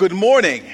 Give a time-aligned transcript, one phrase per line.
[0.00, 0.64] Good morning.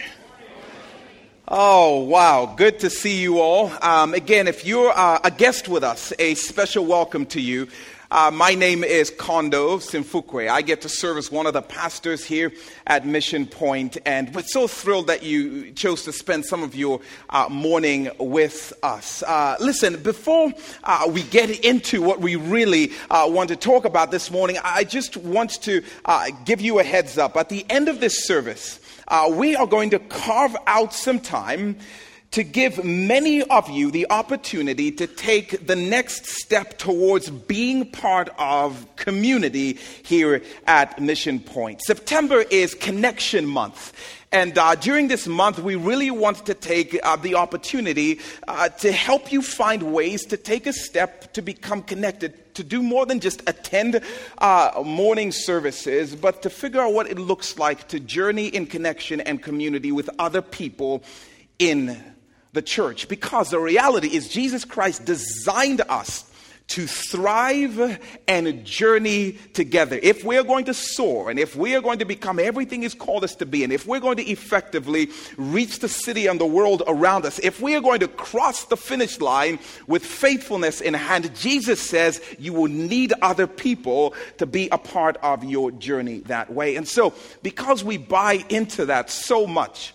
[1.49, 2.54] Oh, wow.
[2.57, 3.72] Good to see you all.
[3.83, 7.67] Um, again, if you're uh, a guest with us, a special welcome to you.
[8.09, 10.48] Uh, my name is Kondo Simfukwe.
[10.48, 12.52] I get to serve as one of the pastors here
[12.86, 17.00] at Mission Point, and we're so thrilled that you chose to spend some of your
[17.29, 19.24] uh, morning with us.
[19.24, 20.52] Uh, listen, before
[20.84, 24.84] uh, we get into what we really uh, want to talk about this morning, I
[24.84, 27.36] just want to uh, give you a heads up.
[27.36, 28.79] At the end of this service,
[29.30, 31.76] we are going to carve out some time
[32.33, 38.29] to give many of you the opportunity to take the next step towards being part
[38.39, 41.80] of community here at Mission Point.
[41.83, 43.95] September is Connection Month.
[44.33, 48.93] And uh, during this month, we really want to take uh, the opportunity uh, to
[48.93, 53.20] help you find ways to take a step to become connected, to do more than
[53.20, 54.01] just attend
[54.38, 59.20] uh, morning services, but to figure out what it looks like to journey in connection
[59.20, 61.02] and community with other people
[61.59, 62.02] in
[62.52, 63.09] the church.
[63.09, 66.30] Because the reality is Jesus Christ designed us
[66.69, 69.98] to thrive and journey together.
[70.03, 73.22] If we're going to soar and if we are going to become everything He's called
[73.22, 76.83] us to be, and if we're going to effectively reach the city and the world
[76.87, 81.33] around us, if we are going to cross the finish line with faithfulness in hand,
[81.37, 86.53] Jesus says you will need other people to be a part of your journey that
[86.53, 86.77] way.
[86.77, 89.94] And so, because we buy into that so much,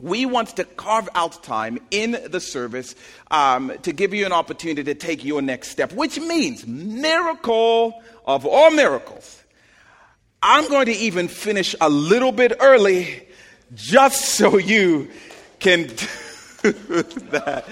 [0.00, 2.94] we want to carve out time in the service
[3.30, 8.44] um, to give you an opportunity to take your next step, which means miracle of
[8.44, 9.42] all miracles.
[10.42, 13.26] I'm going to even finish a little bit early
[13.74, 15.08] just so you
[15.58, 15.86] can
[16.62, 16.72] do
[17.30, 17.66] that.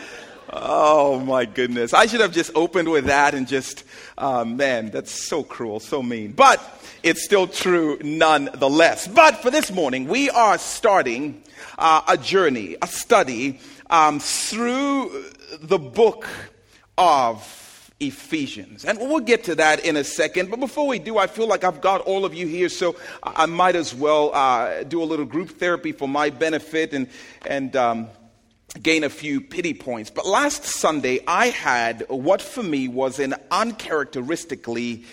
[0.51, 1.93] Oh my goodness.
[1.93, 3.85] I should have just opened with that and just,
[4.17, 6.33] uh, man, that's so cruel, so mean.
[6.33, 6.61] But
[7.05, 9.07] it's still true nonetheless.
[9.07, 11.43] But for this morning, we are starting
[11.79, 15.27] uh, a journey, a study um, through
[15.61, 16.27] the book
[16.97, 18.87] of Ephesians.
[18.87, 20.51] And we'll get to that in a second.
[20.51, 23.45] But before we do, I feel like I've got all of you here, so I
[23.45, 27.09] might as well uh, do a little group therapy for my benefit and,
[27.47, 28.09] and um,
[28.83, 30.09] gain a few pity points.
[30.09, 35.05] But last Sunday, I had what for me was an uncharacteristically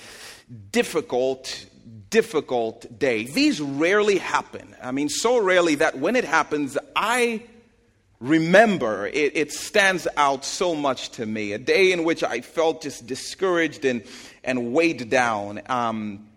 [0.72, 1.66] difficult
[2.12, 3.24] difficult day.
[3.24, 4.76] These rarely happen.
[4.84, 7.42] I mean, so rarely that when it happens, I
[8.20, 11.54] remember it, it, stands out so much to me.
[11.54, 14.04] A day in which I felt just discouraged and,
[14.44, 15.62] and weighed down.
[15.68, 16.28] Um,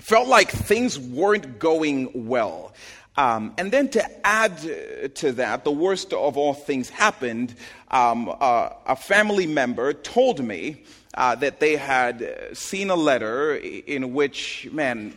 [0.00, 2.72] felt like things weren't going well.
[3.16, 7.54] Um, and then to add to that, the worst of all things happened.
[7.90, 10.82] Um, uh, a family member told me
[11.14, 15.16] uh, that they had seen a letter in which, man,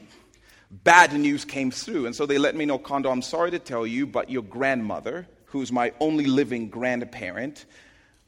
[0.72, 2.06] bad news came through.
[2.06, 5.28] And so they let me know, Kondo, I'm sorry to tell you, but your grandmother,
[5.46, 7.66] who's my only living grandparent,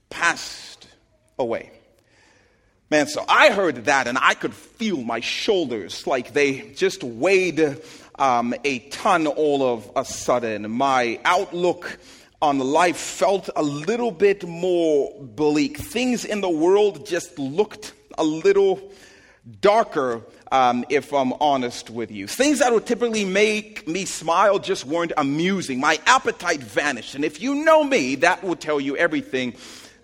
[0.09, 0.87] passed
[1.37, 1.71] away.
[2.91, 7.77] Man, so I heard that and I could feel my shoulders like they just weighed
[8.17, 10.71] um, a ton all of a sudden.
[10.71, 11.99] My outlook
[12.41, 15.77] on life felt a little bit more bleak.
[15.77, 18.91] Things in the world just looked a little
[19.61, 22.27] darker, um, if I'm honest with you.
[22.27, 25.79] Things that would typically make me smile just weren't amusing.
[25.79, 27.15] My appetite vanished.
[27.15, 29.55] And if you know me, that will tell you everything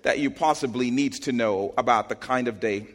[0.02, 2.88] that you possibly need to know about the kind of day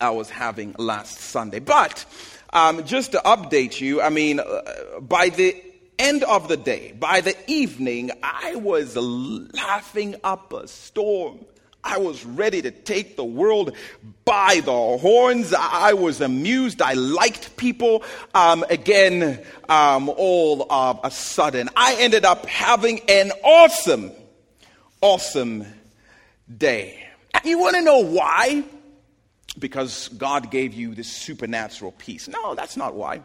[0.00, 1.60] I was having last Sunday.
[1.60, 2.04] But
[2.52, 5.60] um, just to update you, I mean, uh, by the
[5.98, 11.44] end of the day, by the evening, I was laughing up a storm.
[11.84, 13.76] I was ready to take the world
[14.24, 15.52] by the horns.
[15.52, 16.80] I was amused.
[16.80, 18.02] I liked people.
[18.34, 24.12] Um, again, um, all of a sudden, I ended up having an awesome,
[25.02, 25.66] awesome
[26.56, 27.06] day.
[27.44, 28.64] You want to know why?
[29.58, 32.28] Because God gave you this supernatural peace.
[32.28, 33.20] No, that's not why.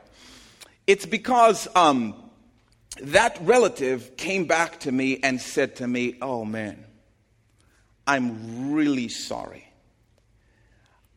[0.86, 2.29] It's because um,
[3.02, 6.86] that relative came back to me and said to me, Oh man,
[8.06, 9.66] I'm really sorry.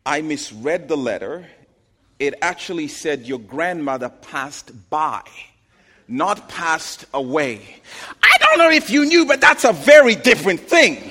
[0.05, 1.47] I misread the letter.
[2.19, 5.23] It actually said your grandmother passed by,
[6.07, 7.61] not passed away.
[8.23, 11.11] I don't know if you knew, but that's a very different thing.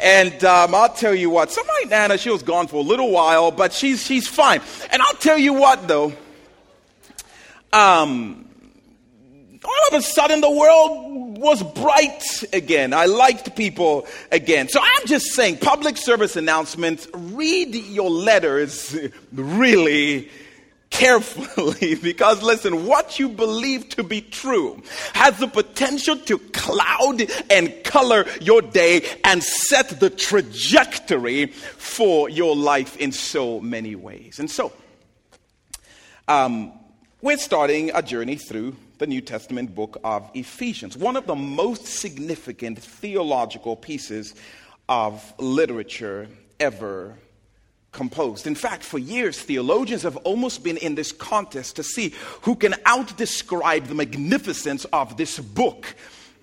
[0.00, 3.10] And um, I'll tell you what, so my Nana, she was gone for a little
[3.10, 4.60] while, but she's, she's fine.
[4.90, 6.12] And I'll tell you what, though,
[7.72, 8.47] um,
[9.64, 12.22] all of a sudden the world was bright
[12.52, 12.92] again.
[12.92, 14.68] I liked people again.
[14.68, 18.96] So I'm just saying, public service announcements, read your letters
[19.32, 20.30] really
[20.90, 24.82] carefully because listen, what you believe to be true
[25.14, 32.56] has the potential to cloud and color your day and set the trajectory for your
[32.56, 34.38] life in so many ways.
[34.38, 34.72] And so,
[36.26, 36.72] um,
[37.20, 41.86] we're starting a journey through the New Testament book of Ephesians, one of the most
[41.86, 44.34] significant theological pieces
[44.88, 46.28] of literature
[46.58, 47.14] ever
[47.92, 48.46] composed.
[48.46, 52.72] In fact, for years, theologians have almost been in this contest to see who can
[52.84, 55.94] outdescribe the magnificence of this book.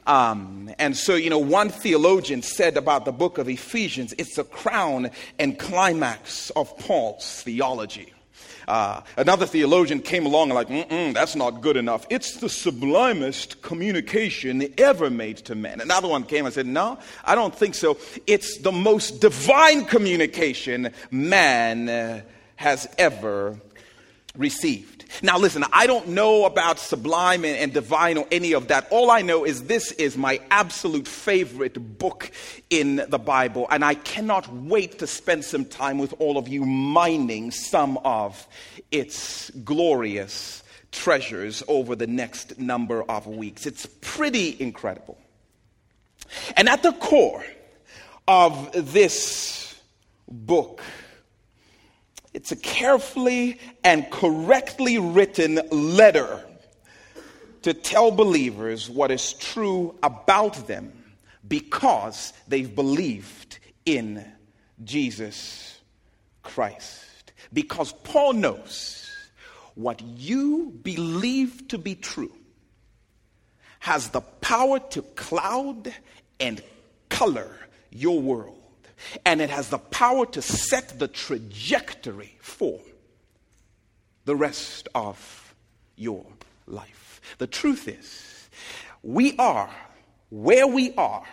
[0.07, 4.43] Um, and so, you know, one theologian said about the book of Ephesians, it's the
[4.43, 8.14] crown and climax of Paul's theology.
[8.67, 12.05] Uh, another theologian came along and like, mm-mm, that's not good enough.
[12.09, 15.81] It's the sublimest communication ever made to men.
[15.81, 17.97] Another one came and said, no, I don't think so.
[18.25, 22.21] It's the most divine communication man uh,
[22.55, 23.59] has ever
[24.37, 24.94] received.
[25.21, 28.87] Now, listen, I don't know about sublime and, and, divine or any of that.
[28.91, 32.31] All I know is this is my absolute favorite book
[32.69, 36.65] in the Bible, and I cannot wait to spend some time with all of you
[36.65, 38.47] mining some of
[38.91, 43.65] its glorious treasures over the next number of weeks.
[43.65, 45.17] It's pretty incredible.
[46.55, 47.45] And at the core
[48.27, 49.75] of this
[50.27, 50.81] book,
[52.45, 56.45] it's a carefully and correctly written letter
[57.63, 60.93] to tell believers what is true about them
[61.47, 64.23] because they've believed in
[64.83, 65.79] Jesus
[66.43, 67.33] Christ.
[67.51, 69.09] Because Paul knows
[69.73, 72.37] what you believe to be true
[73.79, 75.91] has the power to cloud
[76.39, 76.61] and
[77.09, 77.57] color
[77.89, 78.64] your world
[79.25, 82.79] and it has the power to set the trajectory for
[84.25, 85.55] the rest of
[85.95, 86.25] your
[86.67, 87.21] life.
[87.37, 88.49] The truth is,
[89.03, 89.69] we are
[90.29, 91.23] where we are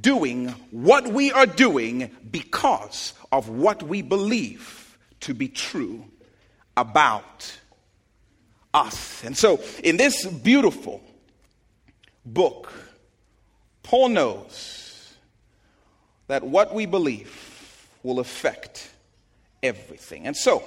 [0.00, 6.04] doing what we are doing because of what we believe to be true
[6.76, 7.58] about
[8.72, 9.24] us.
[9.24, 11.02] And so, in this beautiful
[12.24, 12.72] book,
[13.82, 14.87] Paul knows
[16.28, 18.90] that what we believe will affect
[19.62, 20.26] everything.
[20.26, 20.62] And so,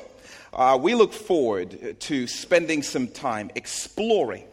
[0.54, 4.46] uh, we look forward to spending some time exploring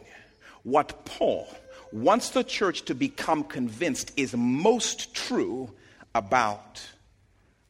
[0.63, 1.47] what Paul
[1.91, 5.71] wants the church to become convinced is most true
[6.15, 6.81] about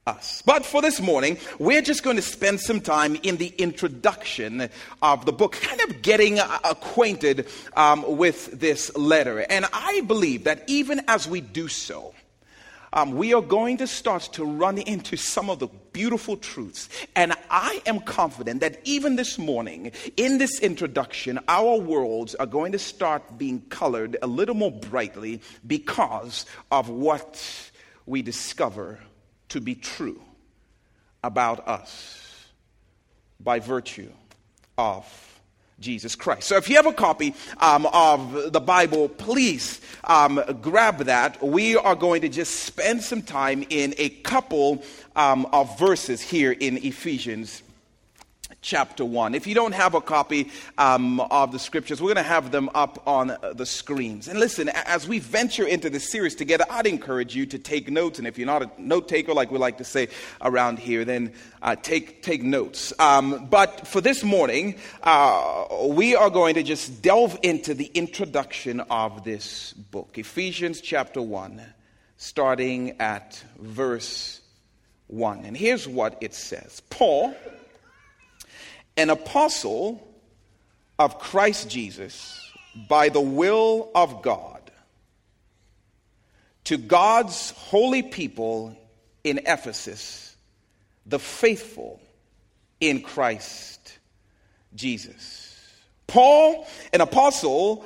[0.05, 0.41] us.
[0.45, 4.69] But for this morning, we're just going to spend some time in the introduction
[5.01, 9.39] of the book, kind of getting acquainted um, with this letter.
[9.49, 12.13] And I believe that even as we do so,
[12.93, 16.89] um, we are going to start to run into some of the beautiful truths.
[17.15, 22.71] And I am confident that even this morning, in this introduction, our worlds are going
[22.71, 27.71] to start being colored a little more brightly because of what
[28.05, 28.99] we discover
[29.49, 30.21] to be true
[31.23, 32.47] about us
[33.39, 34.11] by virtue
[34.77, 35.28] of
[35.79, 36.47] Jesus Christ.
[36.47, 41.41] So if you have a copy um, of the Bible, please um, grab that.
[41.41, 44.83] We are going to just spend some time in a couple
[45.15, 47.63] um, of verses here in Ephesians
[48.61, 49.35] chapter 1.
[49.35, 52.69] If you don't have a copy um, of the scriptures, we're going to have them
[52.75, 54.27] up on the screens.
[54.27, 58.19] And listen, as we venture into this series together, I'd encourage you to take notes.
[58.19, 60.09] And if you're not a note taker, like we like to say
[60.41, 62.91] around here, then uh, take, take notes.
[62.99, 68.81] Um, but for this morning, uh, we are going to just delve into the introduction
[68.81, 71.61] of this book, Ephesians chapter 1,
[72.17, 74.41] starting at verse
[75.07, 75.45] 1.
[75.45, 77.33] And here's what it says Paul
[78.99, 80.05] an apostle
[80.99, 82.51] of Christ Jesus
[82.89, 84.69] by the will of God
[86.65, 88.77] to God's holy people
[89.23, 90.35] in Ephesus,
[91.05, 92.01] the faithful
[92.81, 93.97] in Christ
[94.75, 95.57] Jesus.
[96.05, 97.85] Paul, an apostle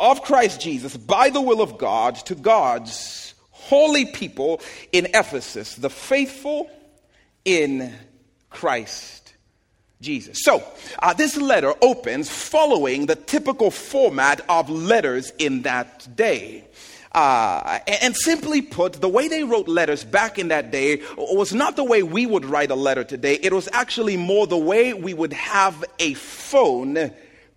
[0.00, 5.90] of Christ Jesus by the will of God to God's holy people in Ephesus, the
[5.90, 6.70] faithful
[7.44, 7.92] in
[8.48, 9.23] Christ
[10.04, 10.38] Jesus.
[10.44, 10.62] So,
[11.00, 16.64] uh, this letter opens following the typical format of letters in that day.
[17.12, 21.76] Uh, and simply put, the way they wrote letters back in that day was not
[21.76, 23.38] the way we would write a letter today.
[23.40, 27.12] It was actually more the way we would have a phone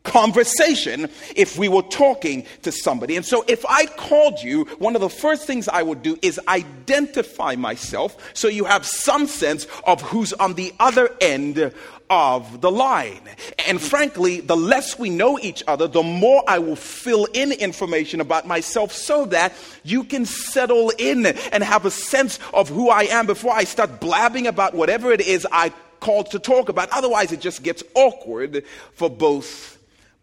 [0.08, 3.16] conversation if we were talking to somebody.
[3.16, 6.40] And so if I called you, one of the first things I would do is
[6.48, 11.74] identify myself so you have some sense of who's on the other end
[12.10, 13.22] of the line.
[13.68, 18.22] And frankly, the less we know each other, the more I will fill in information
[18.22, 23.04] about myself so that you can settle in and have a sense of who I
[23.04, 26.90] am before I start blabbing about whatever it is I called to talk about.
[26.92, 29.77] Otherwise, it just gets awkward for both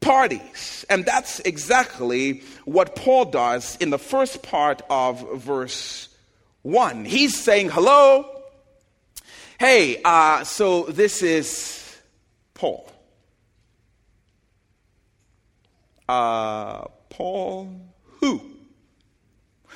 [0.05, 0.85] parties.
[0.91, 6.09] And that's exactly what Paul does in the first part of verse
[6.63, 7.05] 1.
[7.05, 8.31] He's saying, Hello.
[9.59, 11.97] Hey, uh, so this is
[12.55, 12.91] Paul.
[16.09, 17.81] Uh, Paul
[18.21, 18.41] who?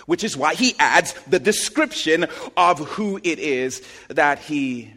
[0.07, 4.93] Which is why he adds the description of who it is that he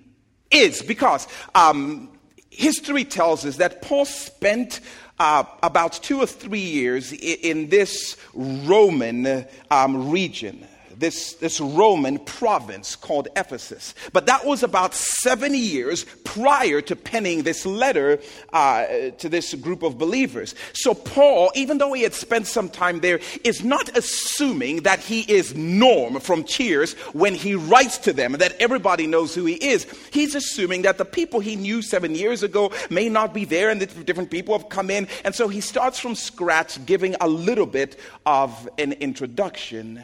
[0.50, 0.82] is.
[0.82, 2.10] Because um,
[2.50, 4.80] history tells us that Paul spent
[5.22, 10.66] uh, about two or three years in, this Roman um, region
[11.02, 13.94] this, this Roman province called Ephesus.
[14.14, 18.20] But that was about 70 years prior to penning this letter
[18.54, 18.86] uh,
[19.18, 20.56] to this group of believers.
[20.74, 25.22] So, Paul, even though he had spent some time there, is not assuming that he
[25.22, 29.86] is Norm from Cheers when he writes to them that everybody knows who he is.
[30.14, 33.82] He's assuming that the people he knew seven years ago may not be there and
[33.82, 35.08] that different people have come in.
[35.26, 40.04] And so he starts from scratch, giving a little bit of an introduction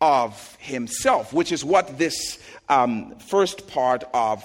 [0.00, 2.38] of himself, which is what this
[2.68, 4.44] um, first part of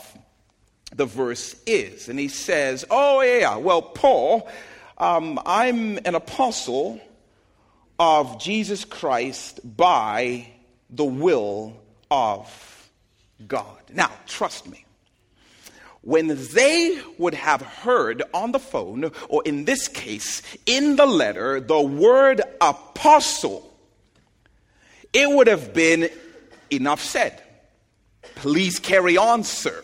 [0.95, 2.09] the verse is.
[2.09, 4.49] And he says, Oh, yeah, well, Paul,
[4.97, 7.01] um, I'm an apostle
[7.99, 10.47] of Jesus Christ by
[10.89, 11.79] the will
[12.09, 12.89] of
[13.47, 13.77] God.
[13.93, 14.85] Now, trust me.
[16.01, 21.59] When they would have heard on the phone, or in this case, in the letter,
[21.59, 23.70] the word apostle,
[25.13, 26.09] it would have been
[26.69, 27.41] enough said.
[28.35, 29.83] Please carry on, sir.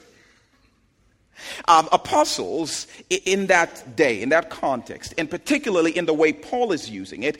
[1.67, 6.89] Um, apostles in that day, in that context, and particularly in the way Paul is
[6.89, 7.37] using it,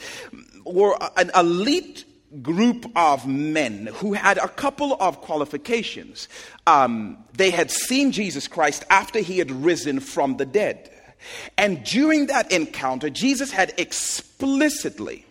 [0.66, 2.06] were an elite
[2.42, 6.28] group of men who had a couple of qualifications.
[6.68, 10.92] Um, they had seen Jesus Christ after he had risen from the dead.
[11.58, 15.26] And during that encounter, Jesus had explicitly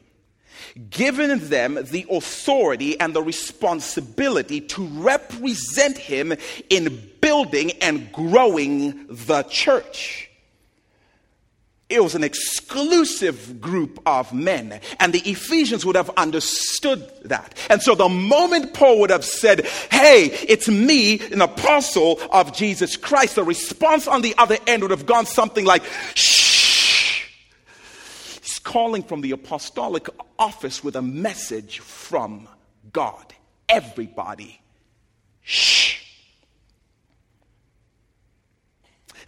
[0.90, 6.35] given them the authority and the responsibility to represent him
[6.68, 10.30] in building and growing the church.
[11.88, 17.56] It was an exclusive group of men, and the Ephesians would have understood that.
[17.71, 22.97] And so, the moment Paul would have said, Hey, it's me, an apostle of Jesus
[22.97, 26.55] Christ, the response on the other end would have gone something like, Shh
[28.66, 30.08] calling from the apostolic
[30.40, 32.49] office with a message from
[32.92, 33.32] God.
[33.68, 34.61] Everybody,
[35.40, 36.02] shh.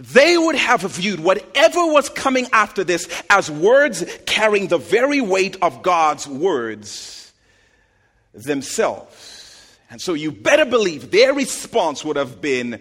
[0.01, 5.57] They would have viewed whatever was coming after this as words carrying the very weight
[5.63, 7.33] of God's words
[8.35, 9.79] themselves.
[9.89, 12.81] And so you better believe their response would have been,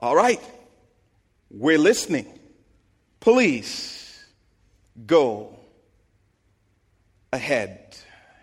[0.00, 0.40] All right,
[1.50, 2.26] we're listening.
[3.20, 3.95] Please
[5.04, 5.56] go
[7.32, 7.96] ahead.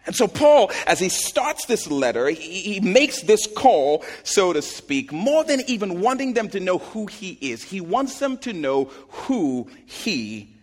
[0.05, 4.61] And so, Paul, as he starts this letter, he, he, makes this call, so to
[4.61, 7.63] speak, more than even wanting them to know who he is.
[7.63, 10.53] He wants them to know who he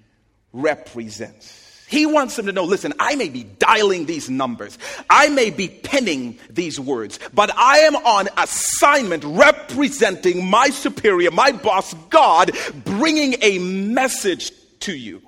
[0.53, 1.57] represents.
[1.89, 4.79] He wants them to know listen, I may be dialing these numbers,
[5.09, 11.51] I may be penning these words, but I am on assignment representing my superior, my
[11.51, 12.53] boss, God,
[12.85, 15.23] bringing a message to you.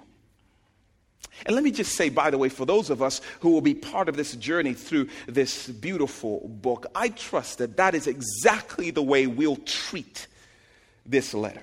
[1.44, 3.74] And let me just say, by the way, for those of us who will be
[3.74, 9.02] part of this journey through this beautiful book, I trust that that is exactly the
[9.02, 10.28] way we'll treat
[11.04, 11.62] this letter.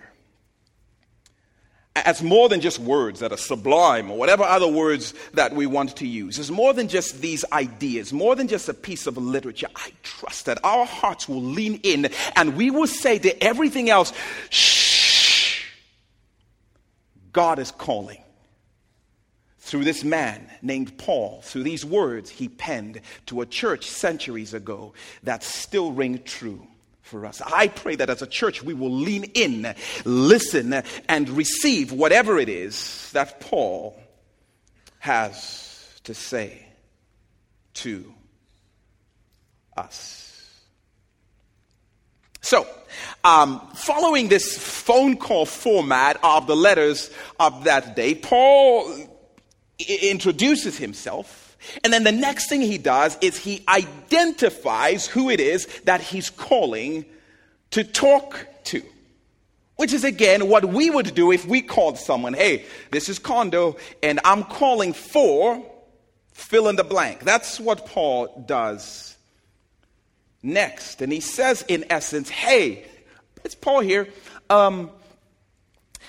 [1.96, 5.98] As more than just words that are sublime or whatever other words that we want
[5.98, 6.40] to use.
[6.40, 9.68] It's more than just these ideas, more than just a piece of literature.
[9.76, 14.14] I trust that our hearts will lean in and we will say to everything else,
[14.50, 15.66] shh,
[17.34, 18.24] God is calling
[19.70, 24.94] through this man named Paul, through these words he penned to a church centuries ago
[25.22, 26.66] that still ring true
[27.04, 27.40] for us.
[27.42, 32.50] I pray that as a church we will lean in, listen, and receive whatever it
[32.50, 33.96] is that Paul
[34.98, 36.66] has to say
[37.76, 38.12] to
[39.78, 40.26] us.
[42.42, 42.66] So,
[43.24, 49.09] um, following this phone call format of the letters of that day, Paul
[49.80, 51.58] introduces himself.
[51.84, 56.30] And then the next thing he does is he identifies who it is that he's
[56.30, 57.06] calling
[57.72, 58.82] to talk to.
[59.76, 63.78] Which is again what we would do if we called someone, hey, this is Kondo,
[64.04, 65.66] and I'm calling for
[66.34, 67.22] fill in the blank.
[67.22, 69.18] That's what Paul does
[70.42, 71.02] next.
[71.02, 72.86] And he says, in essence, hey,
[73.44, 74.08] it's Paul here.
[74.50, 74.90] Um,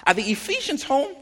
[0.07, 1.15] are the Ephesians home?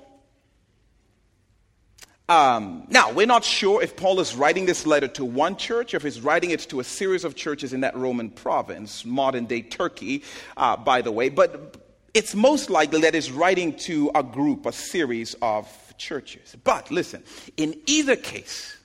[2.29, 5.97] Um, now, we're not sure if Paul is writing this letter to one church or
[5.97, 9.63] if he's writing it to a series of churches in that Roman province, modern day
[9.63, 10.23] Turkey,
[10.57, 11.77] uh, by the way, but
[12.13, 15.67] it's most likely that he's writing to a group, a series of
[15.97, 16.55] churches.
[16.65, 17.23] But listen,
[17.57, 18.77] in either case,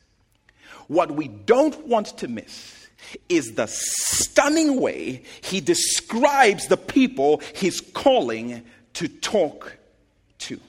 [0.87, 2.87] what we don't want to miss
[3.27, 9.75] is the stunning way he describes the people he's calling to talk
[10.39, 10.61] to.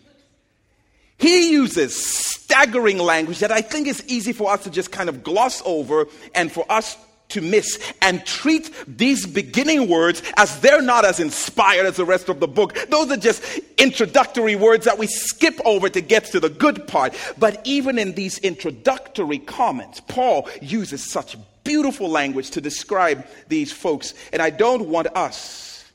[1.24, 5.22] He uses staggering language that I think is easy for us to just kind of
[5.22, 6.98] gloss over and for us
[7.30, 12.28] to miss and treat these beginning words as they're not as inspired as the rest
[12.28, 12.76] of the book.
[12.90, 13.42] Those are just
[13.78, 17.14] introductory words that we skip over to get to the good part.
[17.38, 24.12] But even in these introductory comments, Paul uses such beautiful language to describe these folks.
[24.30, 25.90] And I don't want us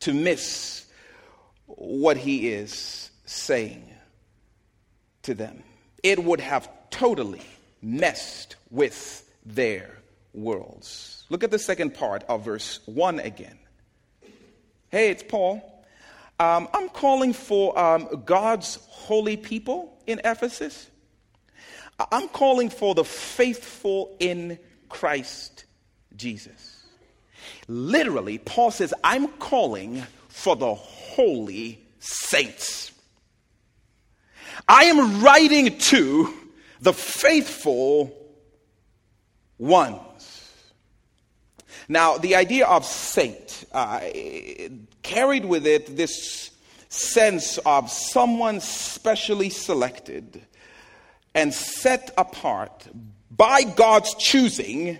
[0.00, 0.84] to miss
[1.64, 3.93] what he is saying
[5.24, 5.62] to them.
[6.02, 7.42] It would have totally
[7.82, 9.98] messed with their
[10.32, 11.24] worlds.
[11.28, 13.58] Look at the second part of verse 1 again.
[14.90, 15.84] Hey, it's Paul.
[16.38, 20.88] Um, I'm calling for um, God's holy people in Ephesus.
[22.10, 25.64] I'm calling for the faithful in Christ
[26.16, 26.84] Jesus.
[27.68, 32.92] Literally, Paul says, I'm calling for the holy saints.
[34.68, 36.34] I am writing to
[36.80, 38.14] the faithful
[39.58, 40.00] ones.
[41.88, 44.00] Now, the idea of saint uh,
[45.02, 46.50] carried with it this
[46.88, 50.46] sense of someone specially selected
[51.34, 52.86] and set apart
[53.30, 54.98] by God's choosing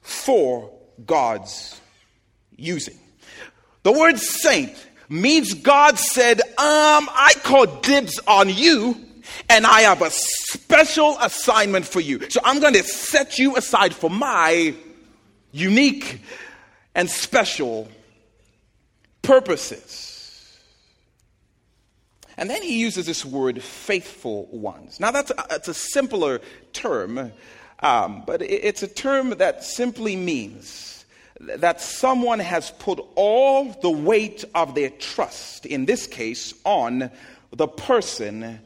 [0.00, 0.70] for
[1.04, 1.80] God's
[2.56, 2.98] using.
[3.82, 4.76] The word saint
[5.12, 8.96] means God said, um, I call dibs on you
[9.48, 12.30] and I have a special assignment for you.
[12.30, 14.74] So I'm going to set you aside for my
[15.52, 16.20] unique
[16.94, 17.88] and special
[19.20, 20.58] purposes.
[22.36, 24.98] And then he uses this word, faithful ones.
[24.98, 26.40] Now, that's a, that's a simpler
[26.72, 27.32] term,
[27.80, 30.91] um, but it's a term that simply means
[31.42, 37.10] that someone has put all the weight of their trust, in this case, on
[37.50, 38.60] the person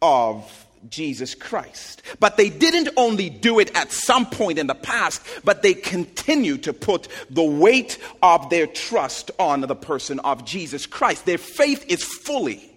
[0.00, 2.02] of Jesus Christ.
[2.20, 6.58] But they didn't only do it at some point in the past, but they continue
[6.58, 11.26] to put the weight of their trust on the person of Jesus Christ.
[11.26, 12.74] Their faith is fully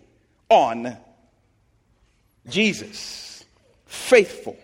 [0.50, 0.98] on
[2.50, 3.44] Jesus.
[3.86, 4.58] Faithful.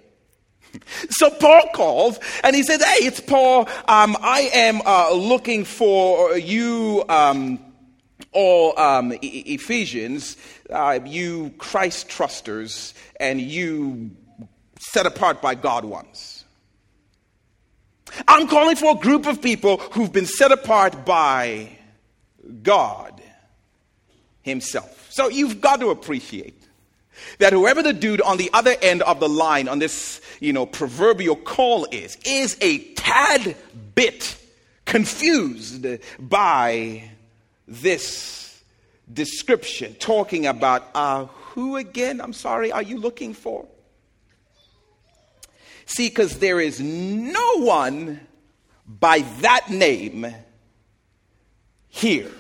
[1.09, 3.67] So Paul calls and he says, Hey, it's Paul.
[3.87, 7.03] Um, I am uh, looking for you.
[7.09, 7.59] Um,
[8.31, 10.37] all um, e- Ephesians,
[10.69, 14.11] uh, you Christ trusters, and you
[14.79, 16.43] set apart by God ones.
[18.27, 21.77] I'm calling for a group of people who've been set apart by
[22.61, 23.21] God
[24.41, 25.07] Himself.
[25.11, 26.62] So you've got to appreciate
[27.39, 30.65] that whoever the dude on the other end of the line on this, you know,
[30.65, 33.55] proverbial call is, is a tad
[33.95, 34.37] bit
[34.85, 35.85] confused
[36.19, 37.09] by
[37.67, 38.61] this
[39.11, 43.67] description, talking about uh, who again, I'm sorry, are you looking for?
[45.85, 48.19] See, because there is no one
[48.87, 50.27] by that name
[51.89, 52.31] here.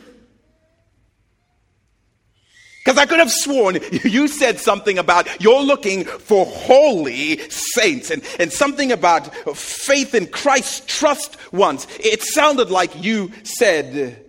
[2.83, 8.21] Because I could have sworn you said something about you're looking for holy saints and,
[8.39, 11.87] and something about faith in Christ, trust ones.
[11.99, 14.25] It sounded like you said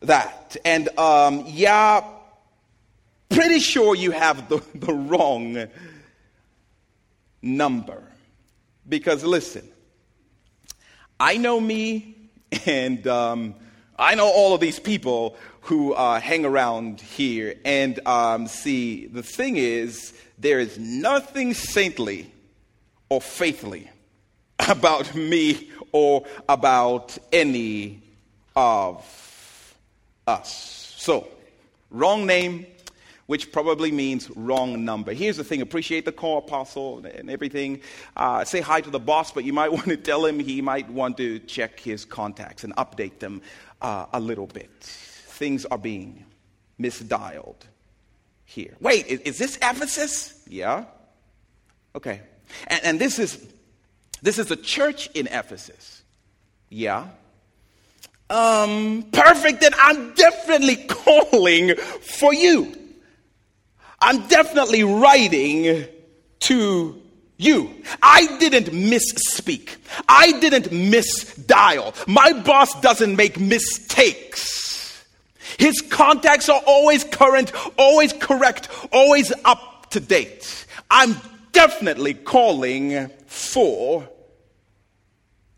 [0.00, 0.56] that.
[0.64, 2.04] And um, yeah,
[3.28, 5.66] pretty sure you have the, the wrong
[7.42, 8.02] number.
[8.88, 9.68] Because listen,
[11.18, 12.16] I know me,
[12.66, 13.54] and um,
[13.98, 17.54] I know all of these people who uh, hang around here.
[17.64, 22.32] And um, see, the thing is, there is nothing saintly
[23.08, 23.90] or faithfully
[24.68, 28.02] about me or about any
[28.56, 29.76] of
[30.26, 30.94] us.
[30.96, 31.28] So,
[31.90, 32.66] wrong name,
[33.26, 35.12] which probably means wrong number.
[35.12, 37.80] Here's the thing appreciate the call, apostle, and everything.
[38.16, 40.88] Uh, say hi to the boss, but you might want to tell him he might
[40.90, 43.40] want to check his contacts and update them
[43.82, 44.70] uh, a little bit.
[45.40, 46.26] Things are being
[46.78, 47.62] misdialed
[48.44, 48.76] here.
[48.78, 50.38] Wait, is, is this Ephesus?
[50.46, 50.84] Yeah.
[51.96, 52.20] Okay.
[52.66, 53.42] And, and this is
[54.20, 56.02] this is a church in Ephesus.
[56.68, 57.06] Yeah.
[58.28, 62.76] Um, perfect, then I'm definitely calling for you.
[63.98, 65.86] I'm definitely writing
[66.40, 67.02] to
[67.38, 67.74] you.
[68.02, 69.76] I didn't misspeak.
[70.06, 71.94] I didn't misdial.
[72.06, 74.69] My boss doesn't make mistakes.
[75.58, 80.66] His contacts are always current, always correct, always up to date.
[80.90, 81.16] I'm
[81.52, 84.08] definitely calling for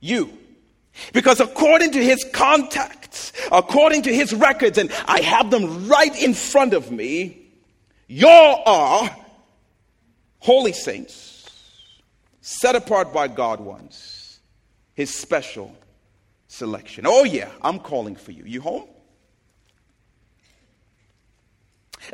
[0.01, 0.39] you.
[1.13, 6.35] Because according to his contacts, according to his records, and I have them right in
[6.35, 7.39] front of me,
[8.09, 9.11] you are
[10.39, 11.49] holy saints,
[12.41, 14.41] set apart by God ones,
[14.95, 15.75] his special
[16.49, 17.07] selection.
[17.07, 18.45] Oh, yeah, I'm calling for you.
[18.45, 18.89] You home?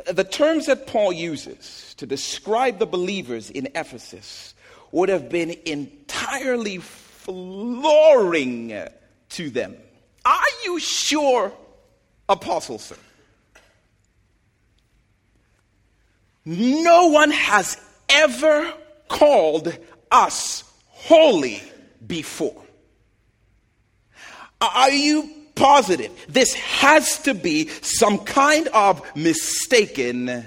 [0.05, 4.53] The terms that Paul uses to describe the believers in Ephesus
[4.91, 8.87] would have been entirely flooring
[9.29, 9.75] to them.
[10.25, 11.51] Are you sure,
[12.27, 12.95] Apostle, sir?
[16.45, 18.73] No one has ever
[19.07, 19.77] called
[20.11, 21.61] us holy
[22.05, 22.63] before.
[24.61, 26.11] Are you positive?
[26.27, 30.45] This has to be some kind of mistaken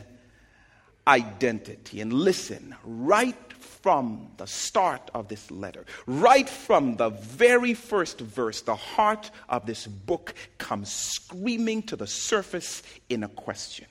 [1.07, 2.01] identity.
[2.01, 3.37] And listen, right
[3.83, 9.67] from the start of this letter, right from the very first verse, the heart of
[9.67, 13.87] this book comes screaming to the surface in a question.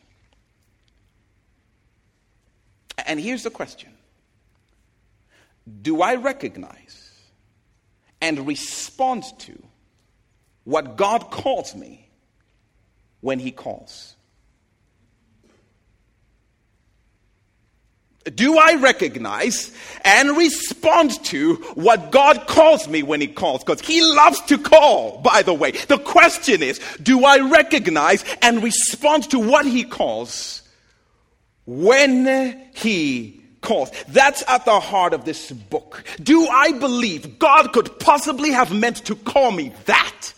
[3.06, 3.90] And here's the question
[5.82, 7.12] Do I recognize
[8.22, 9.62] and respond to
[10.64, 12.08] what God calls me
[13.22, 14.16] when He calls?
[18.36, 19.72] Do I recognize
[20.04, 23.64] and respond to what God calls me when He calls?
[23.64, 25.72] Because He loves to call, by the way.
[25.72, 30.62] The question is, do I recognize and respond to what He calls
[31.66, 33.92] when he calls.
[34.10, 36.04] That's at the heart of this book.
[36.22, 40.34] Do I believe God could possibly have meant to call me that?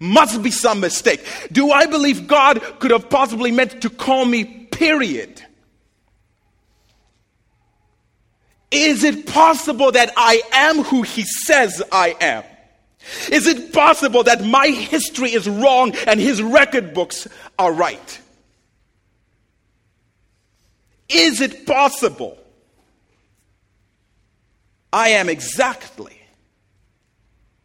[0.00, 1.24] Must be some mistake.
[1.50, 5.42] Do I believe God could have possibly meant to call me, period?
[8.70, 12.44] Is it possible that I am who He says I am?
[13.32, 17.26] Is it possible that my history is wrong and His record books
[17.58, 18.20] are right?
[21.08, 22.38] Is it possible?
[24.92, 26.20] I am exactly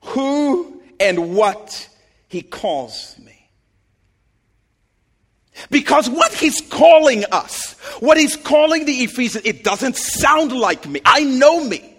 [0.01, 1.87] who and what
[2.33, 3.47] he calls me.
[5.69, 10.99] Because what he's calling us, what he's calling the Ephesians, it doesn't sound like me.
[11.05, 11.95] I know me.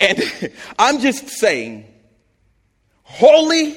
[0.00, 0.18] And
[0.78, 1.84] I'm just saying,
[3.02, 3.76] holy,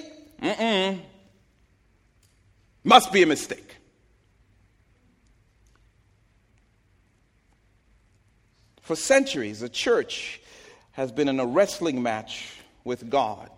[2.85, 3.75] must be a mistake.
[8.79, 10.39] For centuries, the church
[10.93, 12.55] has been in a wrestling match
[12.85, 13.49] with God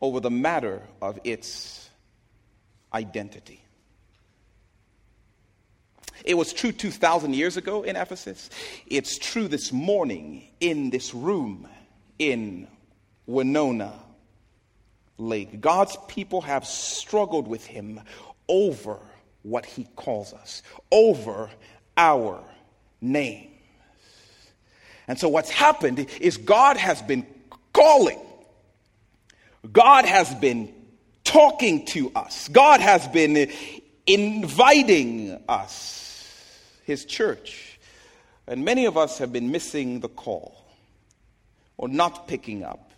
[0.00, 1.88] over the matter of its
[2.92, 3.62] identity.
[6.24, 8.50] It was true 2,000 years ago in Ephesus.
[8.86, 11.68] It's true this morning in this room
[12.18, 12.66] in
[13.26, 13.92] Winona
[15.18, 15.60] Lake.
[15.60, 18.00] God's people have struggled with Him
[18.48, 18.98] over
[19.42, 21.50] what He calls us, over
[21.96, 22.42] our
[23.00, 23.50] name.
[25.08, 27.26] And so what's happened is God has been
[27.72, 28.18] calling.
[29.72, 30.72] God has been
[31.24, 32.48] talking to us.
[32.48, 33.50] God has been
[34.06, 37.78] inviting us, His church.
[38.46, 40.56] And many of us have been missing the call
[41.76, 42.92] or not picking up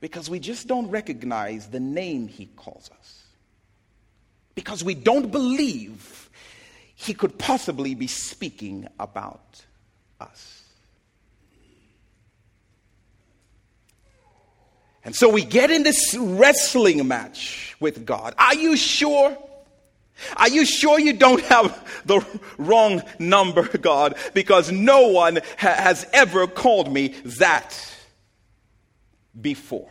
[0.00, 3.22] because we just don't recognize the name He calls us.
[4.54, 6.28] Because we don't believe
[6.96, 9.64] He could possibly be speaking about
[10.20, 10.57] us.
[15.08, 18.34] And so we get in this wrestling match with God.
[18.36, 19.38] Are you sure?
[20.36, 22.22] Are you sure you don't have the
[22.58, 24.16] wrong number, God?
[24.34, 27.74] Because no one ha- has ever called me that
[29.40, 29.88] before.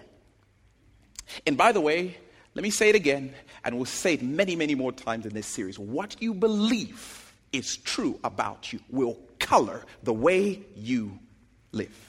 [1.47, 2.15] And by the way,
[2.53, 5.47] let me say it again, and we'll say it many, many more times in this
[5.47, 5.79] series.
[5.79, 11.17] What you believe is true about you will color the way you
[11.71, 12.06] live.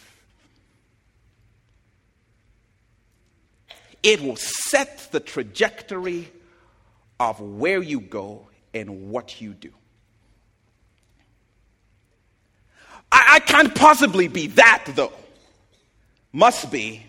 [4.03, 6.31] It will set the trajectory
[7.19, 9.73] of where you go and what you do.
[13.11, 15.13] I, I can't possibly be that, though.
[16.33, 17.05] Must be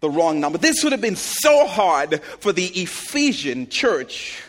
[0.00, 0.58] the wrong number.
[0.58, 4.42] This would have been so hard for the Ephesian church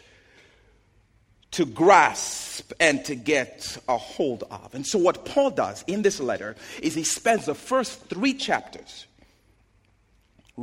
[1.52, 4.74] to grasp and to get a hold of.
[4.74, 9.06] And so, what Paul does in this letter is he spends the first three chapters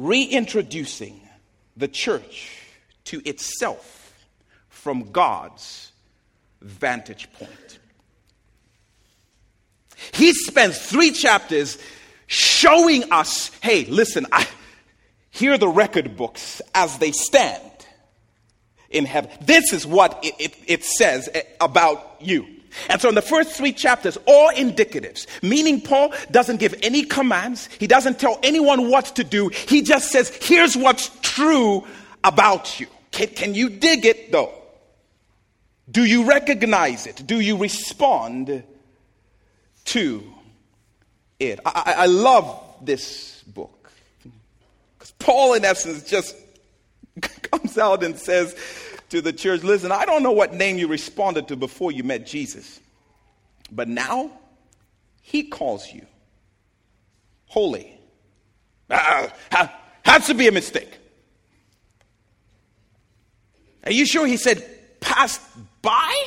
[0.05, 1.21] reintroducing
[1.77, 2.51] the church
[3.05, 4.15] to itself
[4.69, 5.93] from God's
[6.61, 7.79] vantage point.
[10.13, 11.79] He spends three chapters
[12.27, 14.47] showing us hey, listen, I,
[15.31, 17.63] here are the record books as they stand
[18.91, 19.31] in heaven.
[19.41, 21.29] This is what it, it, it says
[21.61, 22.47] about you.
[22.89, 27.69] And so in the first three chapters, all indicatives, meaning Paul doesn't give any commands,
[27.79, 31.87] he doesn't tell anyone what to do, he just says, here's what's true
[32.25, 32.87] about you.
[33.11, 34.53] Can, can you dig it though?
[35.91, 37.23] Do you recognize it?
[37.27, 38.63] Do you respond
[39.87, 40.35] to
[41.41, 41.61] it?
[41.65, 43.91] I, I, I love this book.
[44.99, 46.37] Because Paul, in essence, just
[47.51, 48.55] comes out and says,
[49.11, 52.27] to the church, listen, I don't know what name you responded to before you met
[52.27, 52.81] Jesus,
[53.71, 54.31] but now
[55.23, 56.07] he calls you
[57.47, 57.99] holy.
[58.91, 59.29] Uh,
[60.03, 60.99] has to be a mistake.
[63.85, 64.65] Are you sure he said
[65.01, 65.41] passed
[65.83, 66.25] by?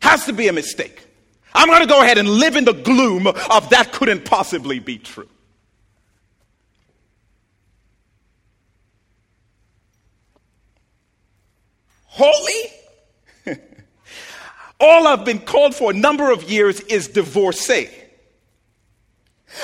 [0.00, 1.06] Has to be a mistake.
[1.54, 4.98] I'm going to go ahead and live in the gloom of that couldn't possibly be
[4.98, 5.28] true.
[12.12, 12.72] Holy?
[14.80, 17.88] All I've been called for a number of years is divorcee.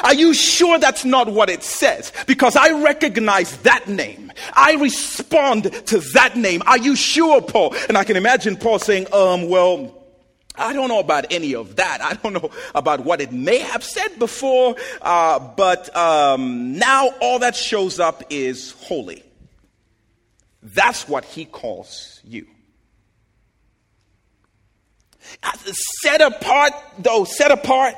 [0.05, 2.13] Are you sure that's not what it says?
[2.27, 4.33] Because I recognize that name.
[4.53, 6.63] I respond to that name.
[6.67, 7.75] Are you sure, Paul?
[7.89, 9.95] And I can imagine Paul saying, um, well,
[10.57, 12.03] I don't know about any of that.
[12.03, 17.39] I don't know about what it may have said before, uh, but um, now all
[17.39, 19.23] that shows up is holy.
[20.63, 22.47] That's what he calls you.
[26.03, 27.95] Set apart, though, set apart.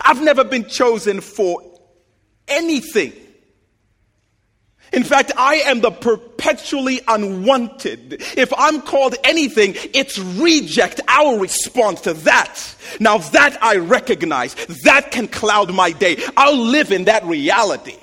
[0.00, 1.62] I've never been chosen for
[2.48, 3.12] anything.
[4.92, 8.16] In fact, I am the perpetually unwanted.
[8.36, 12.74] If I'm called anything, it's reject, our response to that.
[12.98, 16.16] Now that I recognize, that can cloud my day.
[16.36, 17.98] I'll live in that reality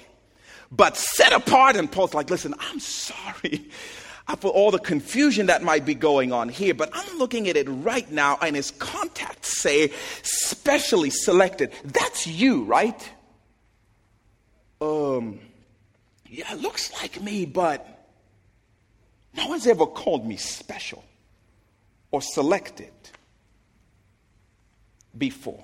[0.71, 1.75] but set apart.
[1.75, 3.69] And Paul's like, listen, I'm sorry
[4.39, 7.67] for all the confusion that might be going on here, but I'm looking at it
[7.67, 11.71] right now, and his contacts say specially selected.
[11.86, 13.12] That's you, right?
[14.82, 15.39] Um,
[16.30, 17.88] yeah, looks like me, but
[19.34, 21.03] no one's ever called me special
[22.12, 22.91] or selected
[25.17, 25.63] before.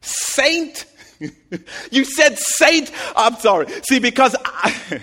[0.00, 0.84] Saint
[1.90, 2.90] you said saint.
[3.16, 3.66] I'm sorry.
[3.88, 5.00] See, because I,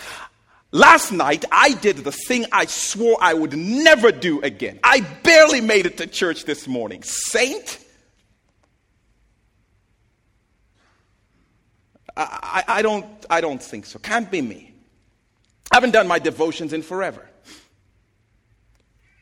[0.72, 4.78] last night I did the thing I swore I would never do again.
[4.82, 7.02] I barely made it to church this morning.
[7.02, 7.84] Saint?
[12.16, 13.98] I, I, I don't, I don't think so.
[13.98, 14.74] Can't be me.
[15.70, 17.28] I haven't done my devotions in forever.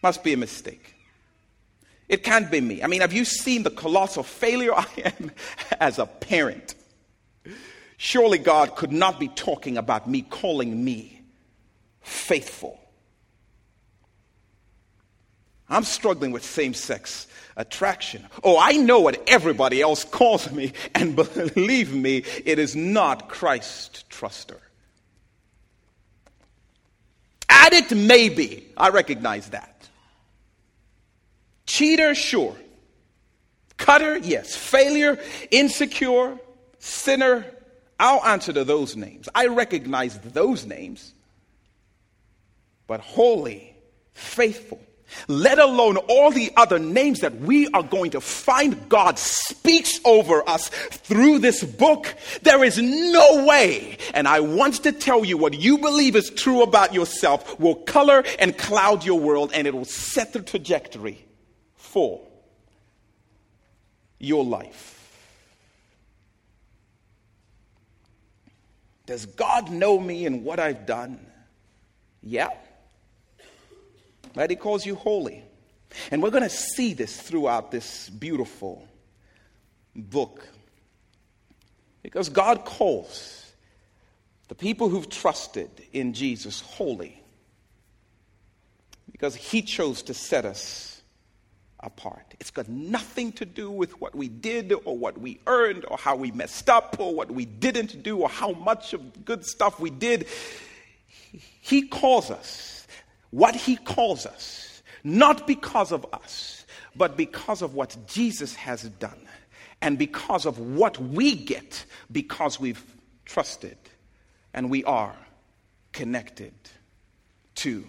[0.02, 0.95] Must be a mistake.
[2.08, 2.82] It can't be me.
[2.82, 5.32] I mean, have you seen the colossal failure I am
[5.80, 6.74] as a parent?
[7.96, 11.22] Surely God could not be talking about me calling me
[12.02, 12.80] faithful.
[15.68, 18.24] I'm struggling with same sex attraction.
[18.44, 24.04] Oh, I know what everybody else calls me, and believe me, it is not Christ
[24.10, 24.58] truster.
[27.48, 28.68] Addict, maybe.
[28.76, 29.75] I recognize that.
[31.66, 32.56] Cheater, sure.
[33.76, 34.56] Cutter, yes.
[34.56, 35.18] Failure,
[35.50, 36.38] insecure,
[36.78, 37.44] sinner,
[37.98, 39.28] I'll answer to those names.
[39.34, 41.12] I recognize those names.
[42.86, 43.74] But holy,
[44.12, 44.80] faithful,
[45.28, 50.48] let alone all the other names that we are going to find God speaks over
[50.48, 55.54] us through this book, there is no way, and I want to tell you what
[55.54, 59.84] you believe is true about yourself will color and cloud your world and it will
[59.84, 61.24] set the trajectory
[61.96, 62.20] for
[64.18, 65.18] your life.
[69.06, 71.18] Does God know me and what I've done?
[72.22, 72.50] Yeah.
[74.34, 75.42] That He calls you holy.
[76.10, 78.86] And we're going to see this throughout this beautiful
[79.94, 80.46] book.
[82.02, 83.54] Because God calls
[84.48, 87.22] the people who've trusted in Jesus holy.
[89.10, 90.95] Because He chose to set us
[91.86, 92.34] apart.
[92.40, 96.16] It's got nothing to do with what we did or what we earned or how
[96.16, 99.90] we messed up or what we didn't do or how much of good stuff we
[99.90, 100.26] did.
[101.60, 102.76] He calls us
[103.30, 109.28] what He calls us, not because of us, but because of what Jesus has done
[109.82, 112.82] and because of what we get because we've
[113.24, 113.76] trusted
[114.54, 115.14] and we are
[115.92, 116.54] connected
[117.56, 117.86] to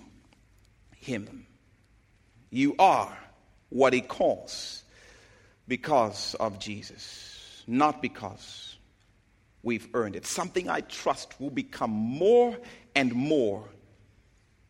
[0.98, 1.46] Him.
[2.50, 3.18] You are
[3.70, 4.84] what He calls
[5.68, 8.78] because of Jesus, not because
[9.64, 10.26] we've earned it.
[10.26, 12.58] Something I trust will become more
[12.96, 13.68] and more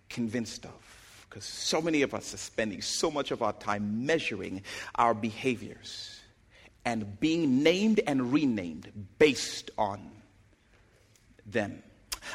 [0.09, 1.25] convinced of.
[1.29, 4.63] Because so many of us are spending so much of our time measuring
[4.95, 6.19] our behaviors
[6.85, 10.09] and being named and renamed based on
[11.45, 11.83] them.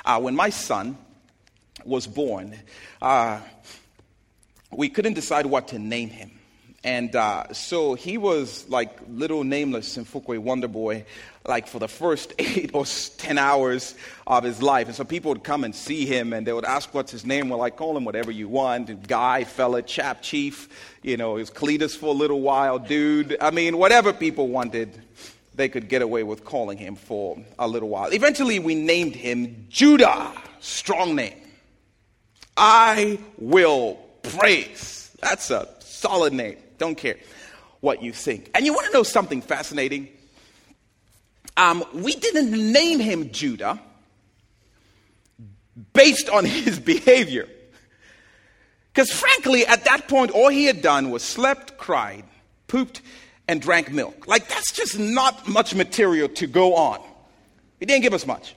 [0.04, 0.96] Uh, when my son
[1.84, 2.54] was born,
[3.00, 3.40] uh,
[4.70, 6.30] we couldn't decide what to name him.
[6.84, 11.04] And uh, so he was like little nameless Simfukwe Wonder Boy,
[11.46, 12.84] like for the first eight or
[13.18, 13.94] ten hours
[14.26, 14.88] of his life.
[14.88, 17.48] And so people would come and see him and they would ask what's his name.
[17.48, 20.68] Well, I call him whatever you want guy, fella, chap, chief,
[21.02, 23.36] you know, he was Cletus for a little while, dude.
[23.40, 25.00] I mean, whatever people wanted,
[25.54, 28.12] they could get away with calling him for a little while.
[28.12, 31.38] Eventually, we named him Judah, strong name.
[32.56, 35.14] I will praise.
[35.20, 36.56] That's a solid name.
[36.82, 37.18] Don't care
[37.78, 38.50] what you think.
[38.56, 40.08] And you want to know something fascinating?
[41.56, 43.80] Um, we didn't name him Judah
[45.92, 47.48] based on his behavior.
[48.92, 52.24] Because frankly, at that point, all he had done was slept, cried,
[52.66, 53.00] pooped,
[53.46, 54.26] and drank milk.
[54.26, 57.00] Like, that's just not much material to go on.
[57.78, 58.56] He didn't give us much.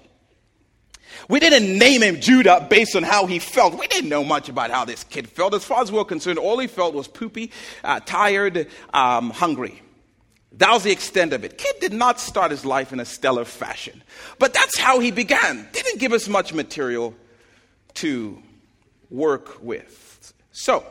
[1.28, 3.78] We didn't name him Judah based on how he felt.
[3.80, 5.54] We didn't know much about how this kid felt.
[5.54, 7.52] As far as we were concerned, all he felt was poopy,
[7.84, 9.82] uh, tired, um, hungry.
[10.58, 11.58] That was the extent of it.
[11.58, 14.04] Kid did not start his life in a stellar fashion,
[14.40, 15.68] but that's how he began.
[15.74, 17.14] Didn't give us much material
[17.96, 18.42] to
[19.10, 20.34] work with.
[20.52, 20.86] So,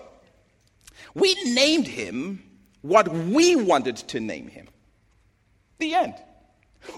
[1.14, 2.42] we named him
[2.82, 4.68] what we wanted to name him.
[5.78, 6.14] The end.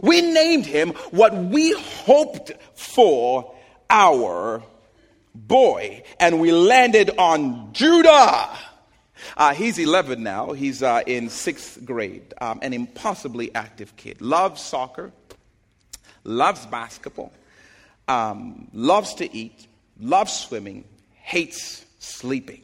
[0.02, 3.54] We named him what we hoped for
[3.88, 4.62] our
[5.34, 8.48] boy, and we landed on Judah.
[9.36, 10.52] Uh, he's 11 now.
[10.52, 14.20] He's uh, in sixth grade, um, an impossibly active kid.
[14.20, 15.12] Loves soccer,
[16.24, 17.32] loves basketball,
[18.08, 19.66] um, loves to eat,
[20.00, 22.62] loves swimming, hates sleeping.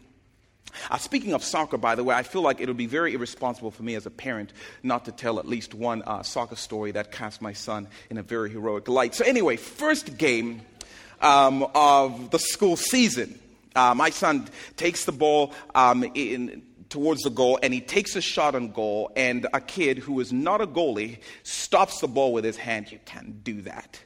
[0.90, 3.70] Uh, speaking of soccer, by the way, I feel like it would be very irresponsible
[3.70, 7.12] for me as a parent not to tell at least one uh, soccer story that
[7.12, 9.14] casts my son in a very heroic light.
[9.14, 10.62] So, anyway, first game
[11.20, 13.38] um, of the school season.
[13.74, 18.20] Uh, my son takes the ball um, in, towards the goal and he takes a
[18.20, 22.44] shot on goal, and a kid who is not a goalie stops the ball with
[22.44, 22.92] his hand.
[22.92, 23.98] You can't do that.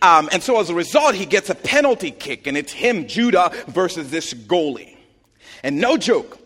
[0.00, 3.50] Um, and so as a result, he gets a penalty kick, and it's him, Judah,
[3.66, 4.97] versus this goalie.
[5.62, 6.38] And no joke,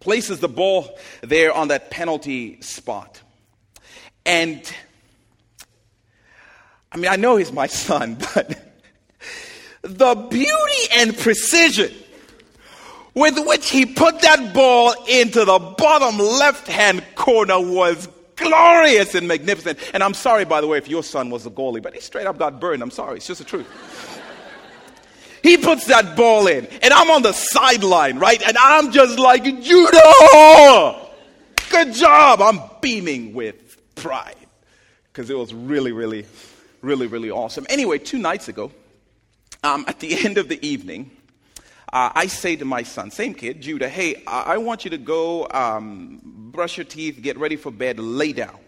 [0.00, 3.20] places the ball there on that penalty spot.
[4.24, 4.60] And
[6.92, 8.58] I mean, I know he's my son, but
[9.82, 11.92] the beauty and precision
[13.14, 19.26] with which he put that ball into the bottom left hand corner was glorious and
[19.26, 19.78] magnificent.
[19.94, 22.26] And I'm sorry, by the way, if your son was a goalie, but he straight
[22.26, 22.82] up got burned.
[22.82, 23.66] I'm sorry, it's just the truth.
[25.46, 28.42] He puts that ball in, and I'm on the sideline, right?
[28.42, 31.06] And I'm just like, Judah!
[31.70, 32.40] Good job!
[32.40, 34.34] I'm beaming with pride
[35.04, 36.26] because it was really, really,
[36.82, 37.64] really, really awesome.
[37.70, 38.72] Anyway, two nights ago,
[39.62, 41.12] um, at the end of the evening,
[41.92, 44.98] uh, I say to my son, same kid, Judah, hey, I, I want you to
[44.98, 48.58] go um, brush your teeth, get ready for bed, lay down.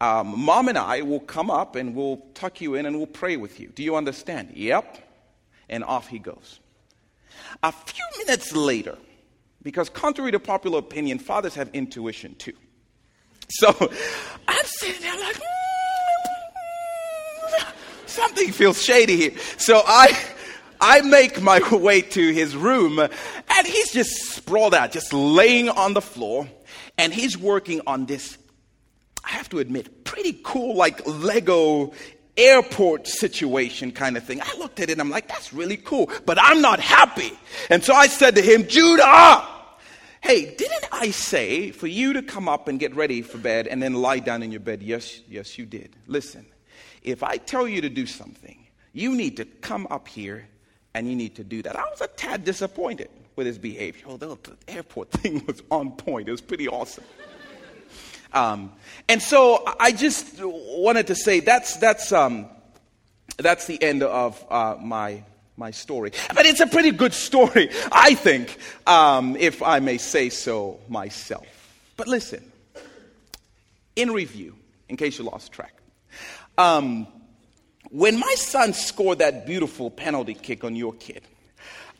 [0.00, 3.36] Um, Mom and I will come up and we'll tuck you in and we'll pray
[3.36, 3.68] with you.
[3.68, 4.50] Do you understand?
[4.54, 5.04] Yep
[5.68, 6.60] and off he goes.
[7.62, 8.96] A few minutes later,
[9.62, 12.54] because contrary to popular opinion, fathers have intuition too.
[13.48, 13.74] So
[14.48, 15.42] I'm sitting there like, mm,
[18.06, 19.32] something feels shady here.
[19.56, 20.16] So I,
[20.80, 25.94] I make my way to his room, and he's just sprawled out, just laying on
[25.94, 26.48] the floor,
[26.98, 28.36] and he's working on this.
[29.24, 31.92] I have to admit, pretty cool, like Lego
[32.38, 34.40] airport situation kind of thing.
[34.40, 37.32] I looked at it and I'm like, that's really cool, but I'm not happy.
[37.68, 39.46] And so I said to him, Judah,
[40.20, 43.82] hey, didn't I say for you to come up and get ready for bed and
[43.82, 44.82] then lie down in your bed?
[44.82, 45.96] Yes, yes, you did.
[46.06, 46.46] Listen,
[47.02, 50.48] if I tell you to do something, you need to come up here
[50.94, 51.76] and you need to do that.
[51.76, 54.04] I was a tad disappointed with his behavior.
[54.08, 57.04] Although the airport thing was on point, it was pretty awesome.
[58.32, 58.72] Um,
[59.08, 62.46] and so I just wanted to say that's, that's, um,
[63.36, 65.22] that's the end of uh, my,
[65.56, 66.12] my story.
[66.34, 71.46] But it's a pretty good story, I think, um, if I may say so myself.
[71.96, 72.44] But listen,
[73.96, 74.54] in review,
[74.88, 75.74] in case you lost track,
[76.56, 77.06] um,
[77.90, 81.22] when my son scored that beautiful penalty kick on your kid,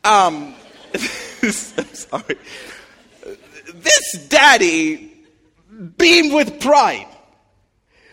[0.05, 0.55] um,
[0.95, 2.37] sorry,
[3.75, 5.18] this daddy
[5.79, 7.07] beamed with pride.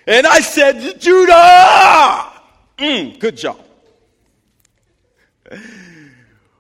[0.08, 2.32] And I said, Judah!
[2.78, 3.60] Mm, good job.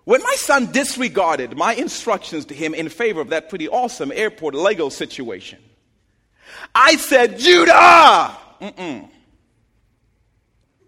[0.03, 4.53] When my son disregarded my instructions to him in favor of that pretty awesome airport
[4.53, 5.60] Lego situation,
[6.74, 8.38] I said, Judah!
[8.62, 9.10] Mm-mm.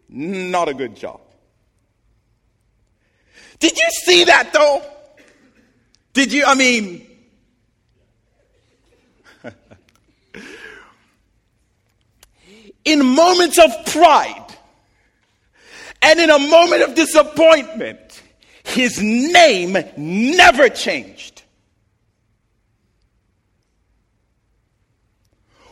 [0.09, 1.20] Not a good job.
[3.59, 4.84] Did you see that though?
[6.13, 7.07] Did you, I mean,
[12.88, 14.46] in moments of pride
[16.02, 18.24] and in a moment of disappointment,
[18.64, 21.37] his name never changed.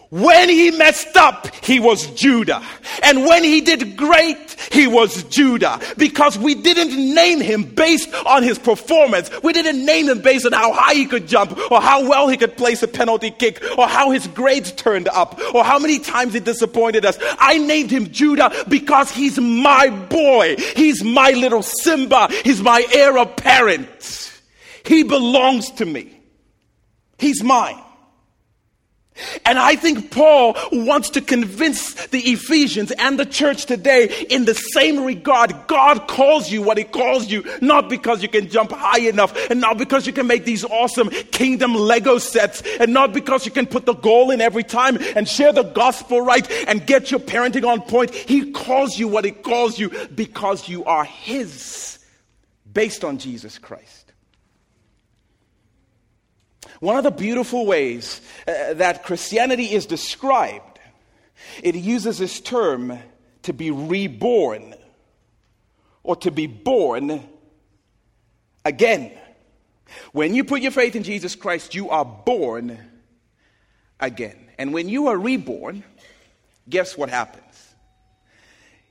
[0.09, 2.63] When he messed up, he was Judah.
[3.03, 5.79] And when he did great, he was Judah.
[5.97, 9.29] Because we didn't name him based on his performance.
[9.43, 12.37] We didn't name him based on how high he could jump, or how well he
[12.37, 16.33] could place a penalty kick, or how his grades turned up, or how many times
[16.33, 17.17] he disappointed us.
[17.39, 20.55] I named him Judah because he's my boy.
[20.75, 22.29] He's my little Simba.
[22.43, 24.31] He's my heir apparent.
[24.85, 26.19] He belongs to me.
[27.17, 27.81] He's mine.
[29.45, 34.53] And I think Paul wants to convince the Ephesians and the church today in the
[34.53, 35.67] same regard.
[35.67, 39.61] God calls you what he calls you, not because you can jump high enough, and
[39.61, 43.67] not because you can make these awesome kingdom Lego sets, and not because you can
[43.67, 47.65] put the goal in every time and share the gospel right and get your parenting
[47.65, 48.13] on point.
[48.13, 51.99] He calls you what he calls you because you are his,
[52.71, 54.04] based on Jesus Christ.
[56.79, 60.79] One of the beautiful ways uh, that Christianity is described,
[61.63, 62.97] it uses this term
[63.43, 64.75] to be reborn
[66.03, 67.27] or to be born
[68.63, 69.11] again.
[70.11, 72.79] When you put your faith in Jesus Christ, you are born
[73.99, 74.37] again.
[74.57, 75.83] And when you are reborn,
[76.67, 77.43] guess what happens?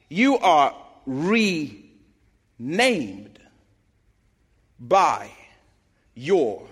[0.08, 0.74] You are
[1.06, 1.80] renamed
[4.78, 5.30] by
[6.14, 6.66] your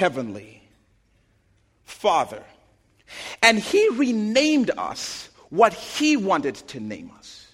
[0.00, 0.62] heavenly
[1.84, 2.42] Father.
[3.42, 7.46] And He renamed us what He wanted to name us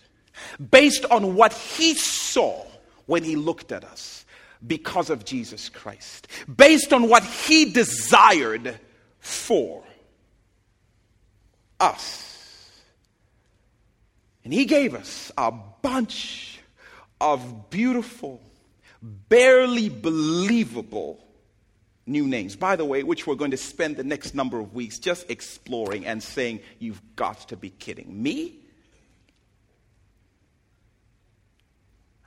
[0.71, 2.65] based on what He saw
[3.07, 4.25] when He looked at us
[4.65, 8.79] because of Jesus Christ, based on what He desired
[9.19, 9.83] for
[11.81, 12.71] us.
[14.45, 16.61] And He gave us a bunch
[17.21, 18.41] of beautiful,
[19.03, 21.26] barely believable
[22.07, 24.99] new names, by the way, which we're going to spend the next number of weeks
[24.99, 28.61] just exploring and saying, You've got to be kidding me.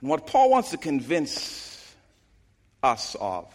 [0.00, 1.94] And what Paul wants to convince
[2.82, 3.52] us of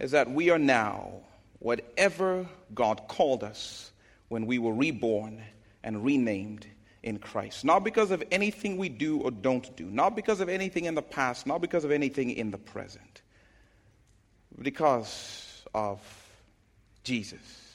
[0.00, 1.12] is that we are now
[1.58, 3.90] whatever God called us
[4.28, 5.42] when we were reborn
[5.82, 6.66] and renamed
[7.02, 7.64] in Christ.
[7.64, 11.02] Not because of anything we do or don't do, not because of anything in the
[11.02, 13.22] past, not because of anything in the present
[14.60, 16.00] because of
[17.02, 17.74] Jesus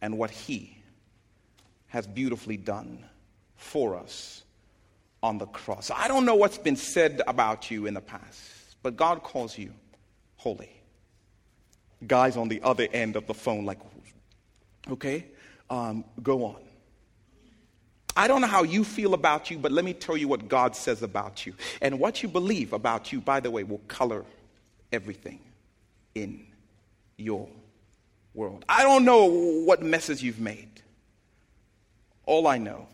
[0.00, 0.76] and what he
[1.88, 3.04] has beautifully done
[3.56, 4.42] for us
[5.22, 5.90] on the cross.
[5.94, 9.72] I don't know what's been said about you in the past, but God calls you
[10.36, 10.70] holy.
[12.06, 13.78] Guys on the other end of the phone, like,
[14.90, 15.24] okay,
[15.70, 16.56] um, go on.
[18.14, 20.76] I don't know how you feel about you, but let me tell you what God
[20.76, 21.54] says about you.
[21.82, 24.24] And what you believe about you, by the way, will color
[24.92, 25.40] everything
[26.16, 26.46] in
[27.18, 27.46] your
[28.32, 28.64] world.
[28.68, 30.82] I don't know what messes you've made.
[32.24, 32.88] All I know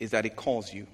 [0.00, 0.86] is that He calls you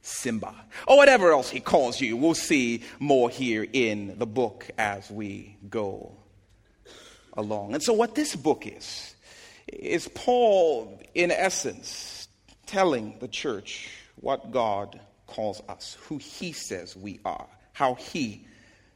[0.00, 0.54] Simba,
[0.86, 2.16] or whatever else He calls you.
[2.16, 6.16] We'll see more here in the book as we go
[7.34, 7.74] along.
[7.74, 9.14] And so, what this book is,
[9.66, 12.28] is Paul, in essence,
[12.66, 13.90] telling the church
[14.20, 18.46] what God calls us, who He says we are, how He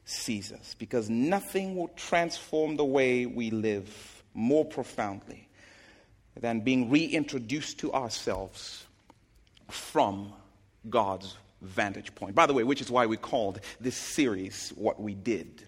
[0.04, 5.48] sees us, because nothing will transform the way we live more profoundly
[6.36, 8.84] than being reintroduced to ourselves
[9.68, 10.32] from
[10.88, 12.34] God's vantage point.
[12.34, 15.62] By the way, which is why we called this series What We Did.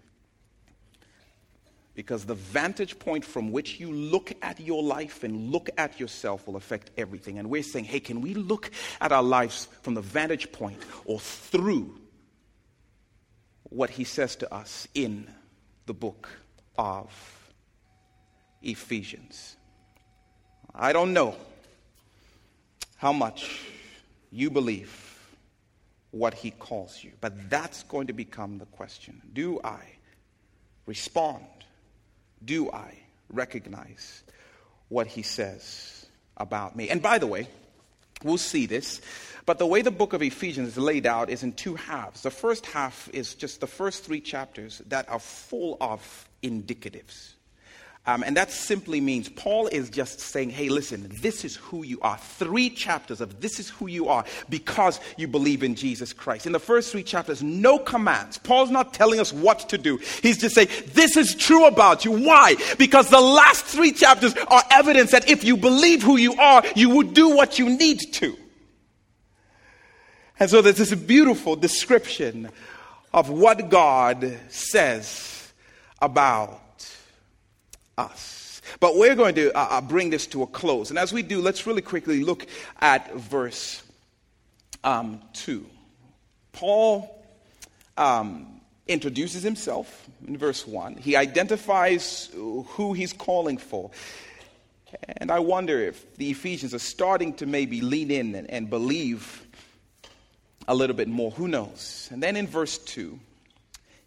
[1.94, 6.46] Because the vantage point from which you look at your life and look at yourself
[6.48, 7.38] will affect everything.
[7.38, 11.20] And we're saying, hey, can we look at our lives from the vantage point or
[11.20, 11.96] through
[13.74, 15.26] what he says to us in
[15.86, 16.28] the book
[16.78, 17.10] of
[18.62, 19.56] Ephesians?
[20.72, 21.34] I don't know
[22.96, 23.60] how much
[24.30, 25.18] you believe
[26.12, 29.20] what he calls you, but that's going to become the question.
[29.32, 29.80] Do I
[30.86, 31.44] respond?
[32.44, 32.94] Do I
[33.28, 34.22] recognize
[34.88, 36.06] what he says
[36.36, 36.90] about me?
[36.90, 37.48] And by the way,
[38.24, 39.00] we'll see this,
[39.46, 42.22] but the way the book of Ephesians is laid out is in two halves.
[42.22, 47.33] The first half is just the first three chapters that are full of indicatives.
[48.06, 51.98] Um, and that simply means Paul is just saying, hey, listen, this is who you
[52.02, 52.18] are.
[52.18, 56.44] Three chapters of this is who you are because you believe in Jesus Christ.
[56.44, 58.36] In the first three chapters, no commands.
[58.36, 59.96] Paul's not telling us what to do.
[60.22, 62.12] He's just saying, this is true about you.
[62.12, 62.56] Why?
[62.76, 66.90] Because the last three chapters are evidence that if you believe who you are, you
[66.90, 68.36] will do what you need to.
[70.38, 72.50] And so there's this beautiful description
[73.14, 75.52] of what God says
[76.02, 76.60] about
[77.98, 78.62] us.
[78.80, 80.90] But we're going to uh, uh, bring this to a close.
[80.90, 82.46] And as we do, let's really quickly look
[82.80, 83.82] at verse
[84.82, 85.66] um, 2.
[86.52, 87.24] Paul
[87.96, 90.96] um, introduces himself in verse 1.
[90.96, 93.90] He identifies who he's calling for.
[95.16, 99.44] And I wonder if the Ephesians are starting to maybe lean in and, and believe
[100.68, 101.30] a little bit more.
[101.32, 102.08] Who knows?
[102.12, 103.18] And then in verse 2,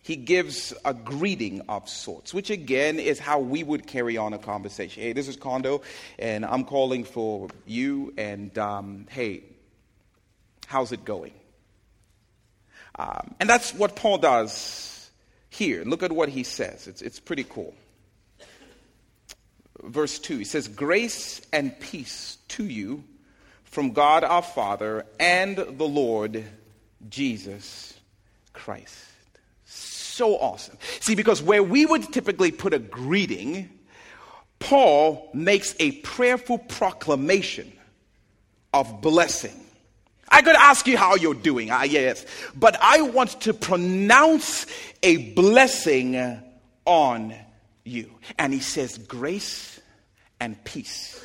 [0.08, 4.38] he gives a greeting of sorts, which again is how we would carry on a
[4.38, 5.04] conversation.
[5.04, 5.82] Hey, this is Kondo,
[6.18, 9.44] and I'm calling for you, and um, hey,
[10.66, 11.34] how's it going?
[12.98, 15.12] Um, and that's what Paul does
[15.50, 15.84] here.
[15.84, 17.76] Look at what he says, it's, it's pretty cool.
[19.84, 23.04] Verse 2 he says, Grace and peace to you
[23.66, 26.46] from God our Father and the Lord
[27.10, 27.94] Jesus
[28.54, 28.96] Christ
[30.18, 30.78] so awesome.
[31.00, 33.70] See, because where we would typically put a greeting,
[34.60, 37.72] Paul makes a prayerful proclamation
[38.74, 39.64] of blessing.
[40.30, 44.66] I could ask you how you're doing, ah, yes, but I want to pronounce
[45.02, 46.42] a blessing
[46.86, 47.36] on
[47.86, 48.12] you.
[48.38, 49.80] And he says, grace
[50.40, 51.24] and peace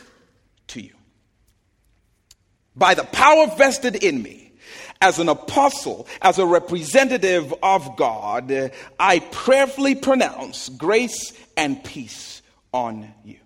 [0.69, 0.93] to you.
[2.77, 4.52] By the power vested in me,
[5.03, 12.41] as an apostle, as a representative of God, I prayerfully pronounce grace and peace
[12.73, 13.37] on you.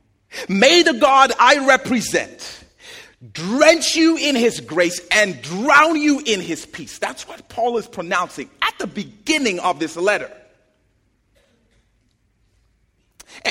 [0.49, 2.65] May the God I represent
[3.33, 6.99] drench you in his grace and drown you in his peace.
[6.99, 10.31] That's what Paul is pronouncing at the beginning of this letter.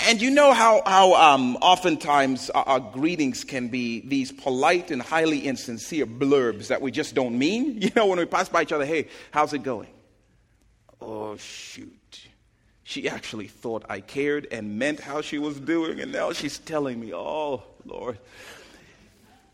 [0.03, 5.01] And you know how, how um, oftentimes our, our, greetings can be these polite and
[5.01, 7.81] highly insincere blurbs that we just don't mean?
[7.85, 9.89] You know, when we pass by each other, hey, how's it going?
[10.99, 12.27] Oh, shoot.
[12.83, 16.99] She actually thought I cared and meant how she was doing, and now she's telling
[16.99, 18.17] me, oh, Lord.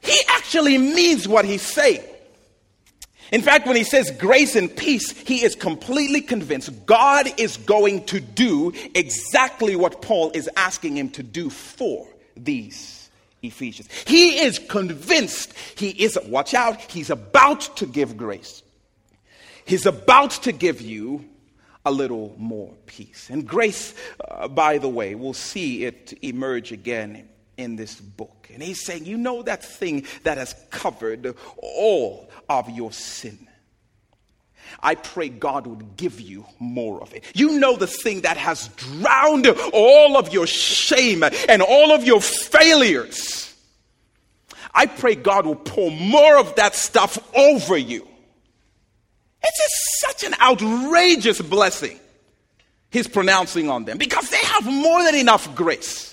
[0.02, 2.04] He actually means what he's saying.
[3.32, 8.04] In fact, when he says grace and peace, he is completely convinced God is going
[8.06, 13.10] to do exactly what Paul is asking him to do for these
[13.42, 13.90] Ephesians.
[14.06, 18.64] He is convinced he is, watch out, he's about to give grace.
[19.64, 21.26] He's about to give you
[21.86, 23.30] a little more peace.
[23.30, 23.96] And grace,
[24.28, 27.30] uh, by the way, we'll see it emerge again
[27.62, 28.50] in this book.
[28.54, 33.48] And he's saying, You know that thing that has covered all of your sin.
[34.80, 37.26] I pray God would give you more of it.
[37.34, 42.22] You know the thing that has drowned all of your shame and all of your
[42.22, 43.54] failures.
[44.74, 48.08] I pray God will pour more of that stuff over you.
[49.44, 52.00] It's just such an outrageous blessing
[52.92, 56.11] he's pronouncing on them because they have more than enough grace.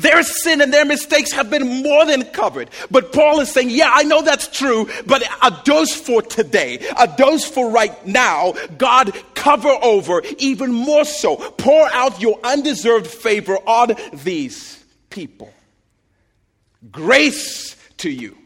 [0.00, 2.70] Their sin and their mistakes have been more than covered.
[2.90, 7.06] But Paul is saying, yeah, I know that's true, but a dose for today, a
[7.06, 11.36] dose for right now, God cover over even more so.
[11.36, 15.52] Pour out your undeserved favor on these people.
[16.90, 18.36] Grace to you.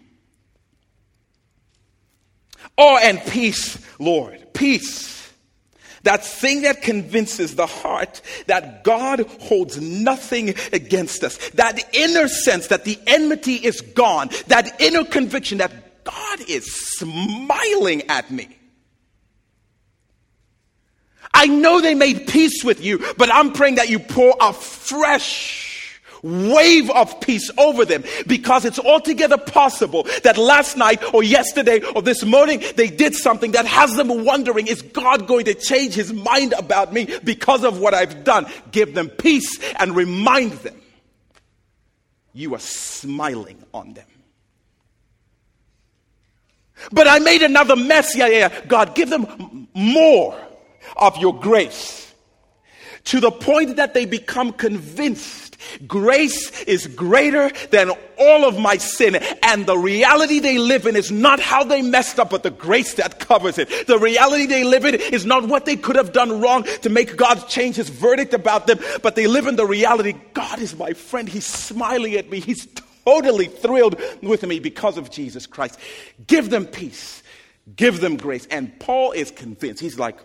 [2.76, 4.52] Oh, and peace, Lord.
[4.52, 5.14] Peace.
[6.05, 11.36] That thing that convinces the heart that God holds nothing against us.
[11.50, 14.28] That inner sense that the enmity is gone.
[14.46, 18.57] That inner conviction that God is smiling at me.
[21.32, 25.64] I know they made peace with you, but I'm praying that you pour a fresh
[26.25, 32.01] wave of peace over them because it's altogether possible that last night or yesterday or
[32.01, 36.12] this morning they did something that has them wondering is God going to change his
[36.12, 38.47] mind about me because of what I've done?
[38.72, 40.81] Give them peace and remind them
[42.33, 44.07] you are smiling on them.
[46.91, 48.16] But I made another mess.
[48.16, 48.64] Yeah, yeah.
[48.66, 50.37] God, give them more
[50.97, 52.12] of your grace
[53.05, 55.43] to the point that they become convinced
[55.87, 59.17] Grace is greater than all of my sin.
[59.43, 62.95] And the reality they live in is not how they messed up, but the grace
[62.95, 63.87] that covers it.
[63.87, 67.17] The reality they live in is not what they could have done wrong to make
[67.17, 70.93] God change his verdict about them, but they live in the reality God is my
[70.93, 71.29] friend.
[71.29, 72.41] He's smiling at me.
[72.41, 72.67] He's
[73.05, 75.79] totally thrilled with me because of Jesus Christ.
[76.27, 77.23] Give them peace.
[77.77, 78.47] Give them grace.
[78.51, 79.81] And Paul is convinced.
[79.81, 80.19] He's like,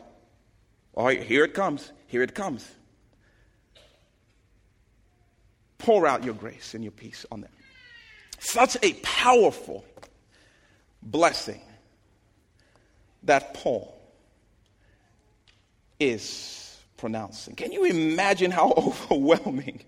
[0.94, 1.92] all right, here it comes.
[2.08, 2.68] Here it comes.
[5.80, 7.51] Pour out your grace and your peace on them.
[8.38, 9.84] Such a powerful
[11.01, 11.61] blessing
[13.23, 13.99] that Paul
[15.99, 17.55] is pronouncing.
[17.55, 19.82] Can you imagine how overwhelming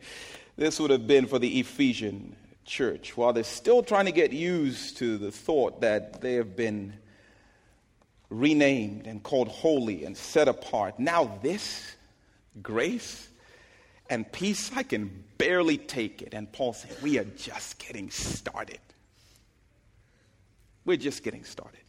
[0.57, 2.35] this would have been for the Ephesian
[2.65, 6.93] church while they're still trying to get used to the thought that they have been
[8.29, 10.99] renamed and called holy and set apart?
[10.99, 11.95] Now, this
[12.61, 13.27] grace
[14.11, 16.33] and peace, I can barely take it.
[16.33, 18.81] And Paul said, We are just getting started.
[20.83, 21.79] We're just getting started.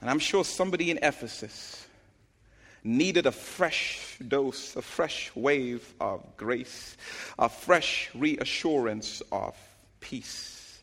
[0.00, 1.86] And I'm sure somebody in Ephesus
[2.82, 6.96] needed a fresh dose, a fresh wave of grace,
[7.38, 9.56] a fresh reassurance of
[10.00, 10.80] peace.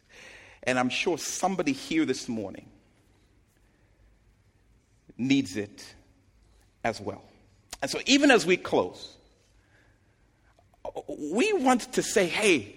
[0.64, 2.68] And I'm sure somebody here this morning
[5.18, 5.94] needs it
[6.86, 7.24] as well.
[7.82, 9.16] And so, even as we close,
[11.08, 12.76] we want to say, hey,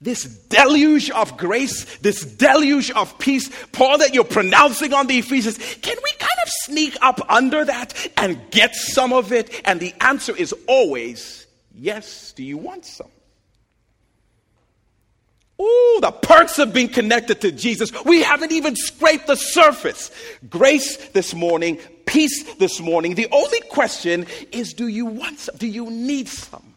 [0.00, 5.56] this deluge of grace, this deluge of peace, Paul, that you're pronouncing on the Ephesians,
[5.56, 9.62] can we kind of sneak up under that and get some of it?
[9.64, 12.32] And the answer is always yes.
[12.32, 13.08] Do you want some?
[15.60, 17.92] Ooh, the perks of being connected to Jesus.
[18.04, 20.10] We haven't even scraped the surface.
[20.50, 23.14] Grace this morning, peace this morning.
[23.14, 25.56] The only question is do you want some?
[25.56, 26.71] Do you need some?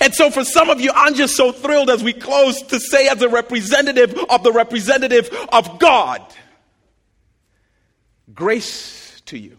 [0.00, 3.08] And so, for some of you, I'm just so thrilled as we close to say,
[3.08, 6.22] as a representative of the representative of God,
[8.32, 9.56] grace to you.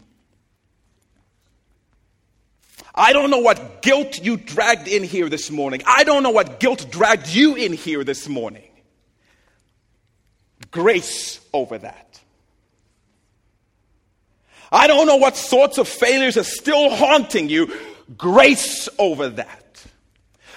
[2.93, 5.82] I don't know what guilt you dragged in here this morning.
[5.86, 8.69] I don't know what guilt dragged you in here this morning.
[10.71, 12.19] Grace over that.
[14.71, 17.73] I don't know what sorts of failures are still haunting you.
[18.17, 19.61] Grace over that.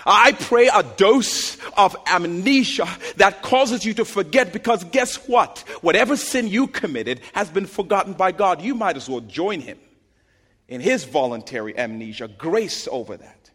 [0.06, 5.60] I pray a dose of amnesia that causes you to forget because guess what?
[5.80, 8.60] Whatever sin you committed has been forgotten by God.
[8.60, 9.78] You might as well join Him
[10.68, 12.28] in His voluntary amnesia.
[12.28, 13.50] Grace over that.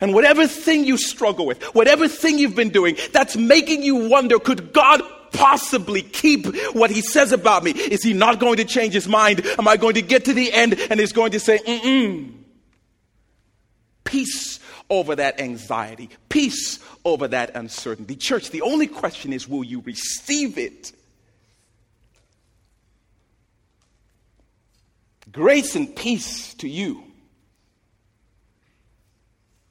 [0.00, 4.38] And whatever thing you struggle with, whatever thing you've been doing that's making you wonder,
[4.38, 7.72] could God possibly keep what he says about me?
[7.72, 9.44] Is he not going to change his mind?
[9.58, 12.39] Am I going to get to the end and he's going to say, mm-mm?
[14.10, 14.58] Peace
[14.88, 18.16] over that anxiety, peace over that uncertainty.
[18.16, 20.90] Church, the only question is will you receive it?
[25.30, 27.04] Grace and peace to you.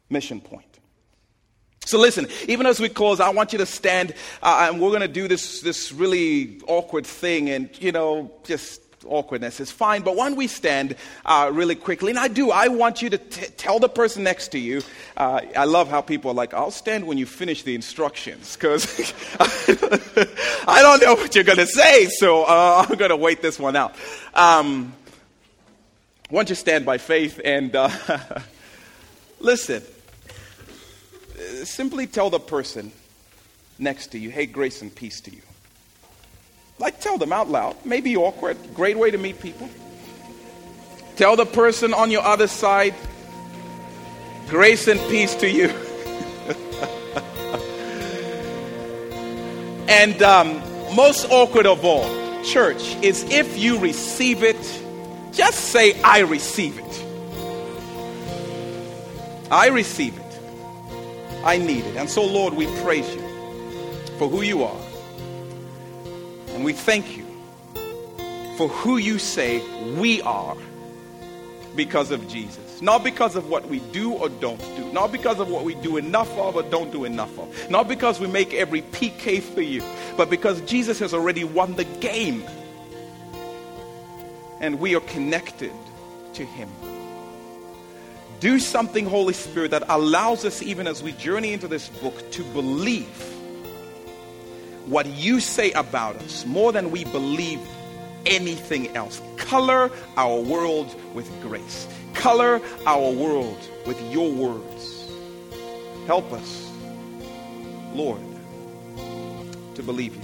[0.09, 0.79] Mission point.
[1.83, 5.01] So listen, even as we close, I want you to stand, uh, and we're going
[5.01, 10.01] to do this this really awkward thing, and you know, just awkwardness is fine.
[10.01, 10.95] But when we stand
[11.25, 14.49] uh, really quickly, and I do, I want you to t- tell the person next
[14.49, 14.81] to you.
[15.17, 19.13] Uh, I love how people are like, I'll stand when you finish the instructions, because
[19.39, 23.59] I don't know what you're going to say, so uh, I'm going to wait this
[23.59, 23.95] one out.
[24.33, 24.93] Um,
[26.29, 27.89] why don't you stand by faith and uh,
[29.39, 29.81] listen.
[31.63, 32.91] Simply tell the person
[33.79, 35.41] next to you, hey, grace and peace to you.
[36.79, 37.75] Like, tell them out loud.
[37.85, 38.57] Maybe awkward.
[38.73, 39.69] Great way to meet people.
[41.17, 42.95] Tell the person on your other side,
[44.47, 45.67] grace and peace to you.
[49.89, 50.61] And um,
[50.95, 52.05] most awkward of all,
[52.43, 54.55] church, is if you receive it,
[55.33, 57.05] just say, I receive it.
[59.51, 60.39] I receive it.
[61.43, 61.97] I need it.
[61.97, 63.21] And so, Lord, we praise you
[64.19, 64.79] for who you are.
[66.59, 67.25] And we thank you
[68.57, 69.61] for who you say
[69.93, 70.57] we are
[71.77, 72.81] because of Jesus.
[72.81, 74.91] Not because of what we do or don't do.
[74.91, 77.69] Not because of what we do enough of or don't do enough of.
[77.69, 79.81] Not because we make every PK for you.
[80.17, 82.43] But because Jesus has already won the game.
[84.59, 85.71] And we are connected
[86.33, 86.67] to him.
[88.41, 92.43] Do something, Holy Spirit, that allows us, even as we journey into this book, to
[92.43, 93.38] believe
[94.89, 97.59] what you say about us more than we believe
[98.25, 99.21] anything else.
[99.37, 101.87] Color our world with grace.
[102.15, 105.07] Color our world with your words.
[106.07, 106.71] Help us,
[107.93, 108.21] Lord,
[109.75, 110.21] to believe you.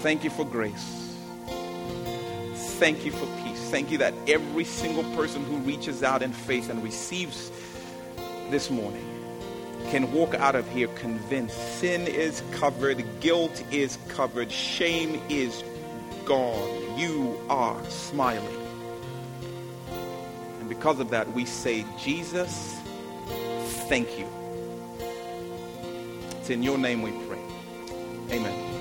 [0.00, 1.16] Thank you for grace.
[2.78, 3.60] Thank you for peace.
[3.70, 7.52] Thank you that every single person who reaches out in faith and receives
[8.50, 9.11] this morning
[9.90, 15.62] can walk out of here convinced sin is covered, guilt is covered, shame is
[16.24, 16.98] gone.
[16.98, 18.58] You are smiling.
[20.60, 22.76] And because of that, we say, Jesus,
[23.88, 24.26] thank you.
[26.40, 27.38] It's in your name we pray.
[28.36, 28.71] Amen.